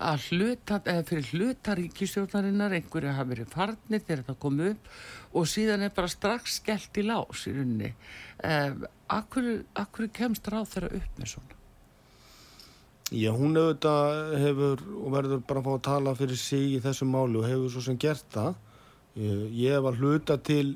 að 0.02 0.28
hluta, 0.30 0.80
eða 0.82 1.06
fyrir 1.08 1.28
hlutaríkistjórnarinnar 1.32 2.74
einhverju 2.78 3.14
hafi 3.14 3.34
verið 3.34 3.52
farnir 3.54 4.02
þegar 4.02 4.22
þetta 4.22 4.38
kom 4.42 4.62
upp 4.68 4.88
og 5.34 5.50
síðan 5.50 5.86
er 5.86 5.94
bara 5.94 6.10
strax 6.10 6.60
skellt 6.60 6.98
í 6.98 7.06
lás 7.06 7.46
í 7.46 7.54
rauninni 7.54 7.92
um, 8.42 8.86
akkur, 9.14 9.50
akkur 9.78 10.10
kemst 10.14 10.50
ráð 10.50 10.72
þeirra 10.74 10.96
upp 10.98 11.20
með 11.20 11.34
svona? 11.36 11.54
Já, 13.12 13.30
hún 13.36 13.52
auðvitað 13.52 14.32
hefur 14.40 14.80
og 14.96 15.10
verður 15.12 15.42
bara 15.46 15.60
að 15.60 15.66
fá 15.66 15.72
að 15.74 15.82
tala 15.86 16.14
fyrir 16.18 16.38
sig 16.40 16.70
í 16.72 16.78
þessu 16.82 17.06
málu 17.06 17.42
og 17.42 17.50
hefur 17.50 17.70
svo 17.70 17.82
sem 17.84 17.98
gert 18.00 18.24
það. 18.32 18.56
Ég 19.14 19.76
hef 19.76 19.88
að 19.90 20.00
hluta 20.00 20.36
til 20.42 20.72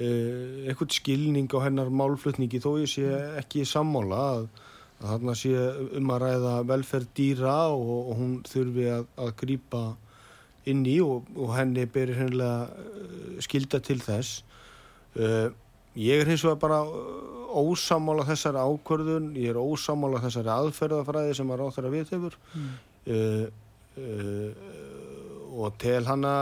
eh, 0.00 0.64
eitthvað 0.70 0.96
skilning 0.96 1.52
á 1.52 1.58
hennar 1.66 1.92
málflutningi 1.92 2.58
þó 2.64 2.70
ég 2.80 2.90
sé 2.90 3.04
ekki 3.38 3.66
sammála 3.68 4.22
að, 4.32 4.48
að 4.98 5.12
þarna 5.12 5.36
sé 5.38 5.54
um 6.00 6.10
að 6.14 6.24
ræða 6.24 6.56
velferð 6.72 7.14
dýra 7.14 7.56
og, 7.70 7.94
og 8.10 8.12
hún 8.18 8.34
þurfi 8.48 8.90
að, 8.96 9.08
að 9.22 9.32
grýpa 9.44 9.84
inn 10.68 10.82
í 10.88 10.98
og, 11.00 11.28
og 11.38 11.54
henni 11.56 11.86
berir 11.88 12.18
hennilega 12.18 12.66
eh, 12.68 13.40
skilda 13.44 13.80
til 13.84 14.02
þess. 14.04 14.42
Uh, 15.18 15.48
Ég 15.98 16.20
er 16.22 16.28
hins 16.30 16.44
vegar 16.46 16.58
bara 16.62 16.78
uh, 16.86 17.54
ósamála 17.58 18.26
þessari 18.28 18.60
ákvörðun, 18.62 19.32
ég 19.40 19.50
er 19.50 19.58
ósamála 19.58 20.20
þessari 20.22 20.52
aðferðafræði 20.54 21.32
sem 21.34 21.50
að 21.50 21.62
ráð 21.62 21.72
þeirra 21.74 21.92
við 21.94 22.12
hefur 22.14 22.36
mm. 22.54 22.68
uh, 23.14 23.46
uh, 24.04 24.68
og 25.58 25.78
tel 25.82 26.04
hana 26.06 26.34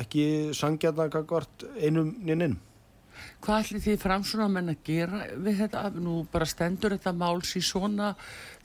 ekki 0.00 0.24
sangjarnakakvart 0.56 1.64
einum 1.80 2.12
nýninn. 2.26 2.58
Hvað 3.44 3.62
ætli 3.64 3.82
því 3.84 3.94
framsuna 4.02 4.48
menn 4.52 4.72
að 4.72 4.82
gera 4.86 5.22
við 5.36 5.62
þetta? 5.64 5.84
Nú 5.96 6.16
bara 6.32 6.48
stendur 6.48 6.96
þetta 6.96 7.14
máls 7.16 7.54
í 7.58 7.62
svona, 7.64 8.12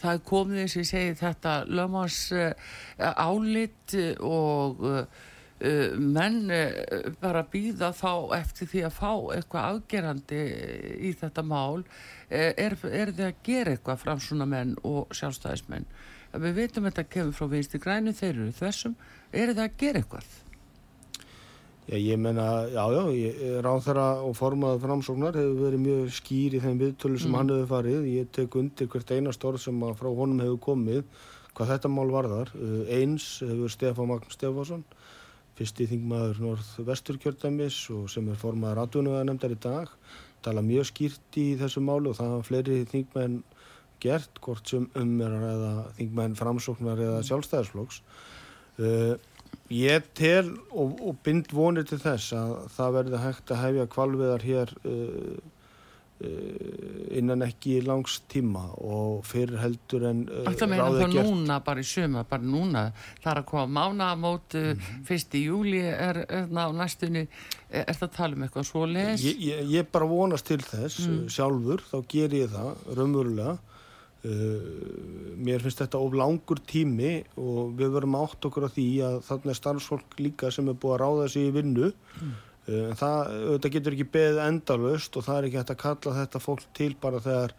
það 0.02 0.18
er 0.18 0.26
komið 0.32 0.63
eins 0.63 0.76
og 0.76 0.84
ég 0.84 0.89
segi 0.91 1.15
þetta 1.22 1.56
lögmans 1.70 2.20
uh, 2.36 2.52
álit 3.00 3.98
og 4.20 4.86
uh, 4.86 5.24
Uh, 5.56 5.94
menn 5.96 6.50
bara 7.22 7.46
býða 7.48 7.94
þá 7.96 8.36
eftir 8.36 8.68
því 8.68 8.82
að 8.89 8.98
fá 8.98 9.12
eitthvað 9.38 9.68
afgerandi 9.70 10.39
í 11.08 11.13
þetta 11.15 11.46
mál 11.48 11.86
er, 12.28 12.76
er 12.76 13.13
þið 13.15 13.22
að 13.24 13.39
gera 13.48 13.72
eitthvað 13.72 14.02
fram 14.02 14.20
svona 14.20 14.50
menn 14.52 14.74
og 14.84 15.15
sjálfstæðismenn 15.15 15.88
við 16.44 16.58
veitum 16.60 16.86
að 16.86 16.91
þetta 16.91 17.13
kemur 17.15 17.38
frá 17.38 17.48
vinsti 17.52 17.82
grænu 17.82 18.13
þeir 18.15 18.34
eru 18.34 18.52
þessum, 18.60 18.96
er 19.32 19.54
þið 19.54 19.63
að 19.63 19.78
gera 19.80 20.02
eitthvað? 20.02 20.28
Já, 21.86 21.98
ég 22.02 22.17
menna, 22.17 22.65
já, 22.74 22.82
já, 22.89 23.04
ráð 23.62 23.84
þeirra 23.86 24.06
og 24.26 24.34
formaða 24.39 24.82
framsóknar 24.82 25.38
hefur 25.38 25.60
verið 25.67 25.84
mjög 25.84 26.13
skýr 26.17 26.58
í 26.58 26.62
þeim 26.63 26.80
viðtölu 26.82 27.19
sem 27.21 27.30
mm. 27.30 27.38
hann 27.38 27.54
hefur 27.54 27.71
farið. 27.76 28.08
Ég 28.10 28.32
tek 28.34 28.58
undir 28.58 28.89
hvert 28.89 29.13
einast 29.13 29.45
orð 29.45 29.62
sem 29.67 29.84
frá 30.00 30.10
honum 30.10 30.41
hefur 30.41 30.62
komið 30.71 31.04
hvað 31.56 31.76
þetta 31.76 31.91
mál 31.93 32.10
varðar. 32.13 32.54
Eins 32.89 33.28
hefur 33.45 33.74
Stefán 33.74 34.10
Magn 34.10 34.34
Stefánsson 34.34 34.82
fyrsti 35.56 35.88
þingmaður 35.88 36.41
norð-vesturkjördamis 36.43 37.78
og 37.95 38.10
sem 38.12 38.26
er 38.28 38.39
formaður 38.39 38.82
atvinnuðanemndar 38.82 39.54
í 39.56 39.60
dag 39.63 39.93
tala 40.45 40.63
mjög 40.65 40.89
skýrt 40.91 41.39
í 41.41 41.45
þessu 41.60 41.82
málu 41.84 42.12
og 42.12 42.17
það 42.19 42.34
hafa 42.34 42.48
fleiri 42.50 42.82
þingmenn 42.91 43.38
gert 44.04 44.41
hvort 44.43 44.67
sem 44.69 44.89
um 45.00 45.13
er 45.24 45.32
að 45.32 45.45
ræða 45.45 45.71
þingmenn 46.00 46.36
framsóknar 46.38 47.02
eða 47.06 47.24
sjálfstæðarsflóks 47.30 48.02
uh, 48.84 49.15
ég 49.73 50.08
tel 50.13 50.54
og, 50.71 50.99
og 51.01 51.17
bind 51.25 51.51
vonir 51.54 51.88
til 51.89 51.99
þess 52.01 52.36
að 52.38 52.56
það 52.75 52.95
verði 52.99 53.21
hægt 53.23 53.51
að 53.51 53.62
hefja 53.63 53.91
kvalviðar 53.95 54.45
hér 54.45 54.73
uh, 54.86 55.36
Eh, 56.15 57.17
innan 57.19 57.43
ekki 57.43 57.82
langs 57.84 58.21
tíma 58.32 58.62
og 58.80 59.25
fyrir 59.28 59.58
heldur 59.60 60.06
en 60.08 60.21
uh, 60.32 60.45
Það 60.47 60.69
meina 60.71 60.86
þá 60.88 61.01
gert. 61.12 61.28
núna 61.28 61.58
bara 61.65 61.84
í 61.84 61.88
söma 61.89 62.21
bara 62.30 62.47
núna, 62.47 62.84
það 63.19 63.32
er 63.34 63.41
að 63.41 63.47
koma 63.49 63.65
mánamót 63.82 64.56
mm 64.56 64.69
-hmm. 64.69 65.01
fyrst 65.10 65.36
í 65.36 65.41
júli 65.49 65.82
er, 65.84 66.21
er 66.23 66.47
ná 66.47 66.71
næstunni, 66.71 67.28
er, 67.67 67.84
er 67.84 67.99
það 67.99 68.08
að 68.08 68.15
tala 68.15 68.36
um 68.36 68.47
eitthvað 68.47 68.67
svo 68.69 68.86
les? 68.86 69.25
Ég, 69.28 69.43
ég, 69.43 69.67
ég 69.75 69.91
bara 69.91 70.08
vonast 70.08 70.47
til 70.47 70.62
þess 70.63 71.04
mm. 71.04 71.28
sjálfur, 71.28 71.84
þá 71.84 71.97
ger 72.08 72.32
ég 72.39 72.47
það 72.56 72.71
raunverulega 72.95 73.58
uh, 74.25 75.35
mér 75.45 75.63
finnst 75.63 75.83
þetta 75.83 76.01
of 76.01 76.17
langur 76.17 76.61
tími 76.65 77.13
og 77.38 77.75
við 77.79 77.93
verum 77.99 78.17
átt 78.21 78.49
okkur 78.49 78.67
á 78.67 78.75
því 78.75 78.89
að 79.09 79.21
þarna 79.29 79.53
er 79.53 79.61
starfsfólk 79.61 80.19
líka 80.21 80.51
sem 80.51 80.67
er 80.71 80.77
búið 80.81 80.97
að 80.97 81.01
ráða 81.05 81.31
sig 81.35 81.49
í 81.49 81.55
vinnu 81.55 81.91
mm 81.93 82.35
en 82.65 82.97
það 82.97 83.19
auðvitað 83.31 83.73
getur 83.75 83.95
ekki 83.95 84.07
beðið 84.15 84.39
endalust 84.45 85.17
og 85.17 85.25
það 85.25 85.38
er 85.38 85.47
ekki 85.47 85.59
hægt 85.59 85.73
að 85.73 85.81
kalla 85.83 86.15
þetta 86.19 86.41
fólk 86.41 86.63
til 86.77 86.91
bara 87.01 87.19
þegar 87.21 87.53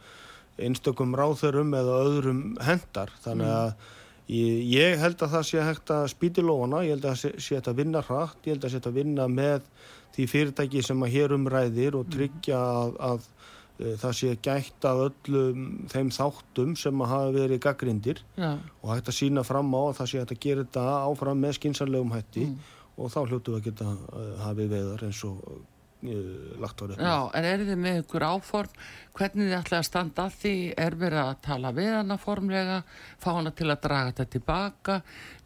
einstökum 0.66 1.14
ráþörum 1.18 1.76
eða 1.78 2.00
öðrum 2.06 2.40
hendar 2.64 3.12
þannig 3.22 3.46
mm. 3.46 3.60
að 3.60 4.32
ég, 4.34 4.64
ég 4.72 4.98
held 5.02 5.22
að 5.22 5.36
það 5.36 5.46
sé 5.50 5.66
hægt 5.68 5.92
að 5.94 6.08
spýti 6.10 6.42
lóna, 6.42 6.82
ég 6.86 6.96
held 6.96 7.06
að 7.06 7.14
það 7.14 7.44
sé 7.44 7.58
hægt 7.58 7.70
að 7.70 7.78
vinna 7.82 8.02
hratt, 8.08 8.40
ég 8.42 8.56
held 8.56 8.64
að 8.64 8.66
það 8.66 8.74
sé 8.74 8.80
hægt 8.80 8.90
að 8.90 8.98
vinna 8.98 9.28
með 9.30 9.70
því 10.16 10.28
fyrirtæki 10.32 10.82
sem 10.82 11.06
að 11.06 11.14
hér 11.14 11.36
umræðir 11.36 11.98
og 12.00 12.06
mm. 12.06 12.16
tryggja 12.16 12.62
að, 12.72 12.98
að, 13.10 13.30
það 13.76 14.14
sé 14.16 14.30
gætt 14.40 14.86
að 14.88 15.02
öllum 15.10 15.66
þeim 15.92 16.12
þáttum 16.14 16.76
sem 16.80 17.02
hafa 17.04 17.34
verið 17.34 17.60
gaggrindir 17.66 18.22
ja. 18.38 18.54
og 18.80 18.94
hægt 18.94 19.10
að 19.12 19.18
sína 19.18 19.44
fram 19.44 19.68
á 19.76 19.82
að 19.82 19.98
það 19.98 20.10
sé 20.12 20.22
hægt 20.22 20.32
að 20.32 20.42
gera 20.46 20.64
þetta 20.64 20.86
áfram 21.10 21.44
með 21.44 21.58
skinsanlegum 21.58 22.14
hætti 22.16 22.46
mm 22.48 22.72
og 22.96 23.12
þá 23.12 23.22
hljótu 23.28 23.54
við 23.54 23.58
að 23.58 23.66
geta 23.70 23.88
uh, 23.92 24.28
hafið 24.44 24.70
veðar 24.72 25.04
eins 25.06 25.20
og 25.28 25.40
uh, 25.46 26.16
lagt 26.62 26.82
árið. 26.82 27.02
Já, 27.02 27.16
en 27.38 27.48
er 27.50 27.64
þið 27.68 27.80
með 27.82 28.00
ykkur 28.02 28.26
áform, 28.26 28.82
hvernig 29.18 29.50
þið 29.50 29.56
ætlaði 29.58 29.80
að 29.80 29.88
standa 29.90 30.26
að 30.26 30.38
því, 30.40 30.56
er 30.86 30.98
verið 31.02 31.22
að 31.22 31.32
tala 31.46 31.72
við 31.76 31.92
hana 31.98 32.18
formlega, 32.20 32.80
fá 33.22 33.30
hana 33.34 33.54
til 33.56 33.70
að 33.70 33.82
draga 33.86 34.12
þetta 34.12 34.28
tilbaka, 34.36 34.98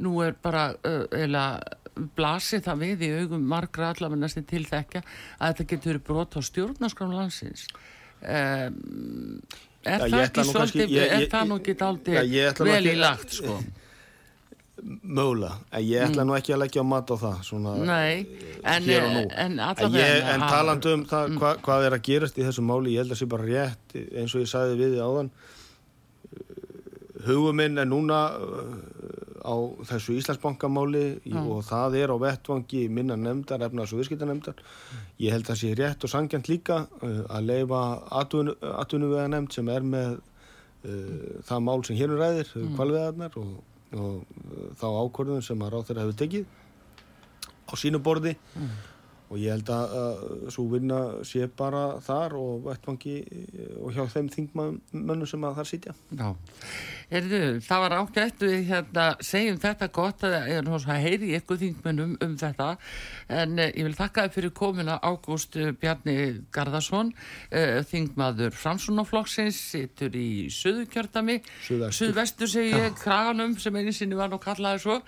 nú 0.07 0.17
er 0.27 0.37
bara 0.43 0.67
uh, 0.79 1.07
eða 1.19 1.47
blasið 2.17 2.67
það 2.69 2.85
við 2.85 3.07
í 3.09 3.15
augum 3.19 3.49
margra 3.51 3.91
allavega 3.93 4.23
næstin 4.23 4.47
til 4.49 4.63
þekka 4.69 5.03
að 5.03 5.49
þetta 5.51 5.71
getur 5.75 6.05
brot 6.07 6.39
á 6.39 6.41
stjórnarskram 6.47 7.17
landsins. 7.17 7.67
Um, 8.21 9.43
er, 9.81 10.03
það 10.05 10.49
svolítið, 10.51 10.91
ég, 10.93 10.97
ég, 10.97 11.13
er 11.17 11.29
það 11.33 11.47
nú 11.49 11.61
ekki 11.61 11.75
ja, 12.13 12.51
vel 12.69 12.83
í 12.91 12.97
lagt 13.01 13.39
sko? 13.39 13.55
Mögulega, 14.81 15.59
en 15.77 15.85
ég 15.85 16.05
ætla 16.07 16.25
nú 16.25 16.35
ekki 16.37 16.55
að 16.55 16.63
leggja 16.63 16.85
á 16.85 16.87
mat 16.89 17.11
á 17.13 17.17
það 17.21 17.41
svona 17.45 17.73
Nei, 17.85 18.27
en, 18.61 18.87
nú. 19.13 19.23
en 19.45 19.57
En, 19.61 19.97
ég, 19.97 20.29
en 20.35 20.45
talandi 20.45 20.95
um 20.97 21.03
það, 21.09 21.35
hva, 21.41 21.55
hvað 21.65 21.87
er 21.89 21.97
að 21.97 22.05
gerast 22.09 22.41
í 22.41 22.47
þessu 22.47 22.65
máli, 22.65 22.95
ég 22.95 23.05
held 23.05 23.17
að 23.17 23.21
sé 23.21 23.29
bara 23.29 23.49
rétt 23.49 23.97
eins 23.97 24.37
og 24.37 24.45
ég 24.45 24.53
sagði 24.53 24.79
við 24.81 25.01
áðan. 25.05 25.33
Hugum 27.27 27.61
minn 27.61 27.81
er 27.81 27.89
núna 27.89 28.23
á 29.41 29.57
þessu 29.89 30.17
Íslandsbankamáli 30.19 31.05
og 31.41 31.63
það 31.69 31.97
er 32.01 32.13
á 32.13 32.17
vettvangi 32.21 32.83
minna 32.93 33.17
nefndar, 33.19 33.65
efnars 33.67 33.95
og 33.95 34.03
viðskiptanemndar 34.03 34.61
ég 35.21 35.35
held 35.35 35.47
að 35.47 35.53
það 35.53 35.61
sé 35.63 35.73
rétt 35.79 36.07
og 36.07 36.13
sangjant 36.13 36.51
líka 36.51 36.83
uh, 36.87 37.23
að 37.29 37.49
leifa 37.51 37.83
atvinnuvega 38.21 39.27
nefnd 39.33 39.57
sem 39.57 39.73
er 39.73 39.87
með 39.97 40.17
uh, 40.19 41.41
það 41.49 41.67
mál 41.67 41.85
sem 41.87 41.99
hér 41.99 42.15
um 42.15 42.23
ræðir, 42.23 42.55
mm. 42.55 42.71
kvalveðarnar 42.79 43.41
og, 43.41 43.53
og 43.97 44.15
uh, 44.21 44.71
þá 44.81 44.87
ákvörðun 44.89 45.47
sem 45.47 45.67
að 45.67 45.75
ráð 45.75 45.91
þeirra 45.91 46.07
hefur 46.07 46.21
tekið 46.25 46.57
á 47.71 47.73
sínu 47.79 48.03
borði 48.03 48.37
og 49.31 49.39
ég 49.39 49.55
held 49.55 49.71
að, 49.71 49.93
að 49.95 50.47
svo 50.51 50.65
vinna 50.73 51.01
sé 51.27 51.47
bara 51.57 51.85
þar 52.03 52.35
og 52.39 52.65
vettvangi 52.67 53.17
eh, 53.23 53.75
og 53.79 53.95
hjá 53.95 54.03
þeim 54.11 54.31
þingmönnum 54.35 55.29
sem 55.31 55.45
að 55.47 55.61
þar 55.61 55.69
sitja. 55.71 55.95
Já, 56.19 56.33
Heyrðu, 57.11 57.39
það 57.67 57.81
var 57.83 57.95
ágætt 57.99 58.43
við 58.45 58.69
hérna 58.69 59.05
segjum 59.27 59.57
þetta 59.59 59.89
gott 59.95 60.21
að 60.27 60.35
ég 60.37 60.61
er 60.61 60.67
nú 60.67 60.77
svo 60.79 60.93
að 60.95 61.07
heyri 61.07 61.31
ykkur 61.39 61.59
þingmennum 61.59 62.13
um 62.23 62.37
þetta. 62.39 62.69
En 63.41 63.57
eh, 63.59 63.73
ég 63.75 63.89
vil 63.89 63.97
þakka 63.99 64.27
þið 64.27 64.37
fyrir 64.37 64.55
komuna 64.61 64.99
Ágúst 65.03 65.59
Bjarni 65.83 66.17
Garðarsson 66.55 67.11
eh, 67.51 67.81
þingmaður 67.91 68.55
Framsunaflokksins 68.59 69.59
situr 69.73 70.15
í 70.15 70.47
Suðukjördami 70.55 71.41
Suðvestur. 71.67 72.51
Segi 72.51 72.75
ég, 72.75 72.95
Kraganum 72.99 73.55
sem 73.59 73.75
einu 73.75 73.95
sinni 73.95 74.19
var 74.19 74.31
nú 74.31 74.39
kallaði 74.43 74.83
svo. 74.83 75.01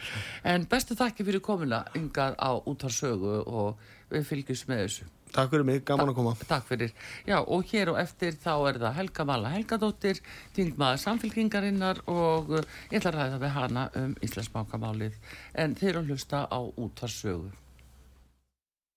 En 0.43 0.67
bestu 0.71 0.99
þakki 0.99 1.27
fyrir 1.27 1.43
komuna 1.43 1.85
yngað 1.99 2.39
á 2.39 2.51
útarsögu 2.67 3.43
og 3.47 3.91
við 4.13 4.29
fylgjum 4.29 4.71
með 4.71 4.87
þessu 4.87 5.11
Takk 5.33 5.49
fyrir 5.49 5.65
mig, 5.65 5.81
gaman 5.89 6.11
að 6.13 6.19
koma. 6.19 6.33
Takk 6.45 6.67
fyrir. 6.69 6.91
Já, 7.25 7.39
og 7.41 7.65
hér 7.71 7.95
og 7.95 7.99
eftir 8.03 8.37
þá 8.37 8.53
er 8.69 8.79
það 8.83 8.99
Helga 8.99 9.25
Vala 9.31 9.53
Helgadóttir, 9.55 10.21
þingmaður 10.59 11.01
samfélkingarinnar 11.07 12.03
og 12.13 12.53
uh, 12.53 12.67
ég 12.93 13.01
ætla 13.01 13.15
að 13.15 13.17
ræða 13.17 13.41
við 13.41 13.55
hana 13.57 13.87
um 14.03 14.13
Íslandsbankamálið 14.29 15.17
en 15.65 15.79
þeir 15.81 15.95
eru 15.95 16.05
að 16.05 16.13
hlusta 16.13 16.45
á 16.53 16.61
útvarsögu. 16.61 17.49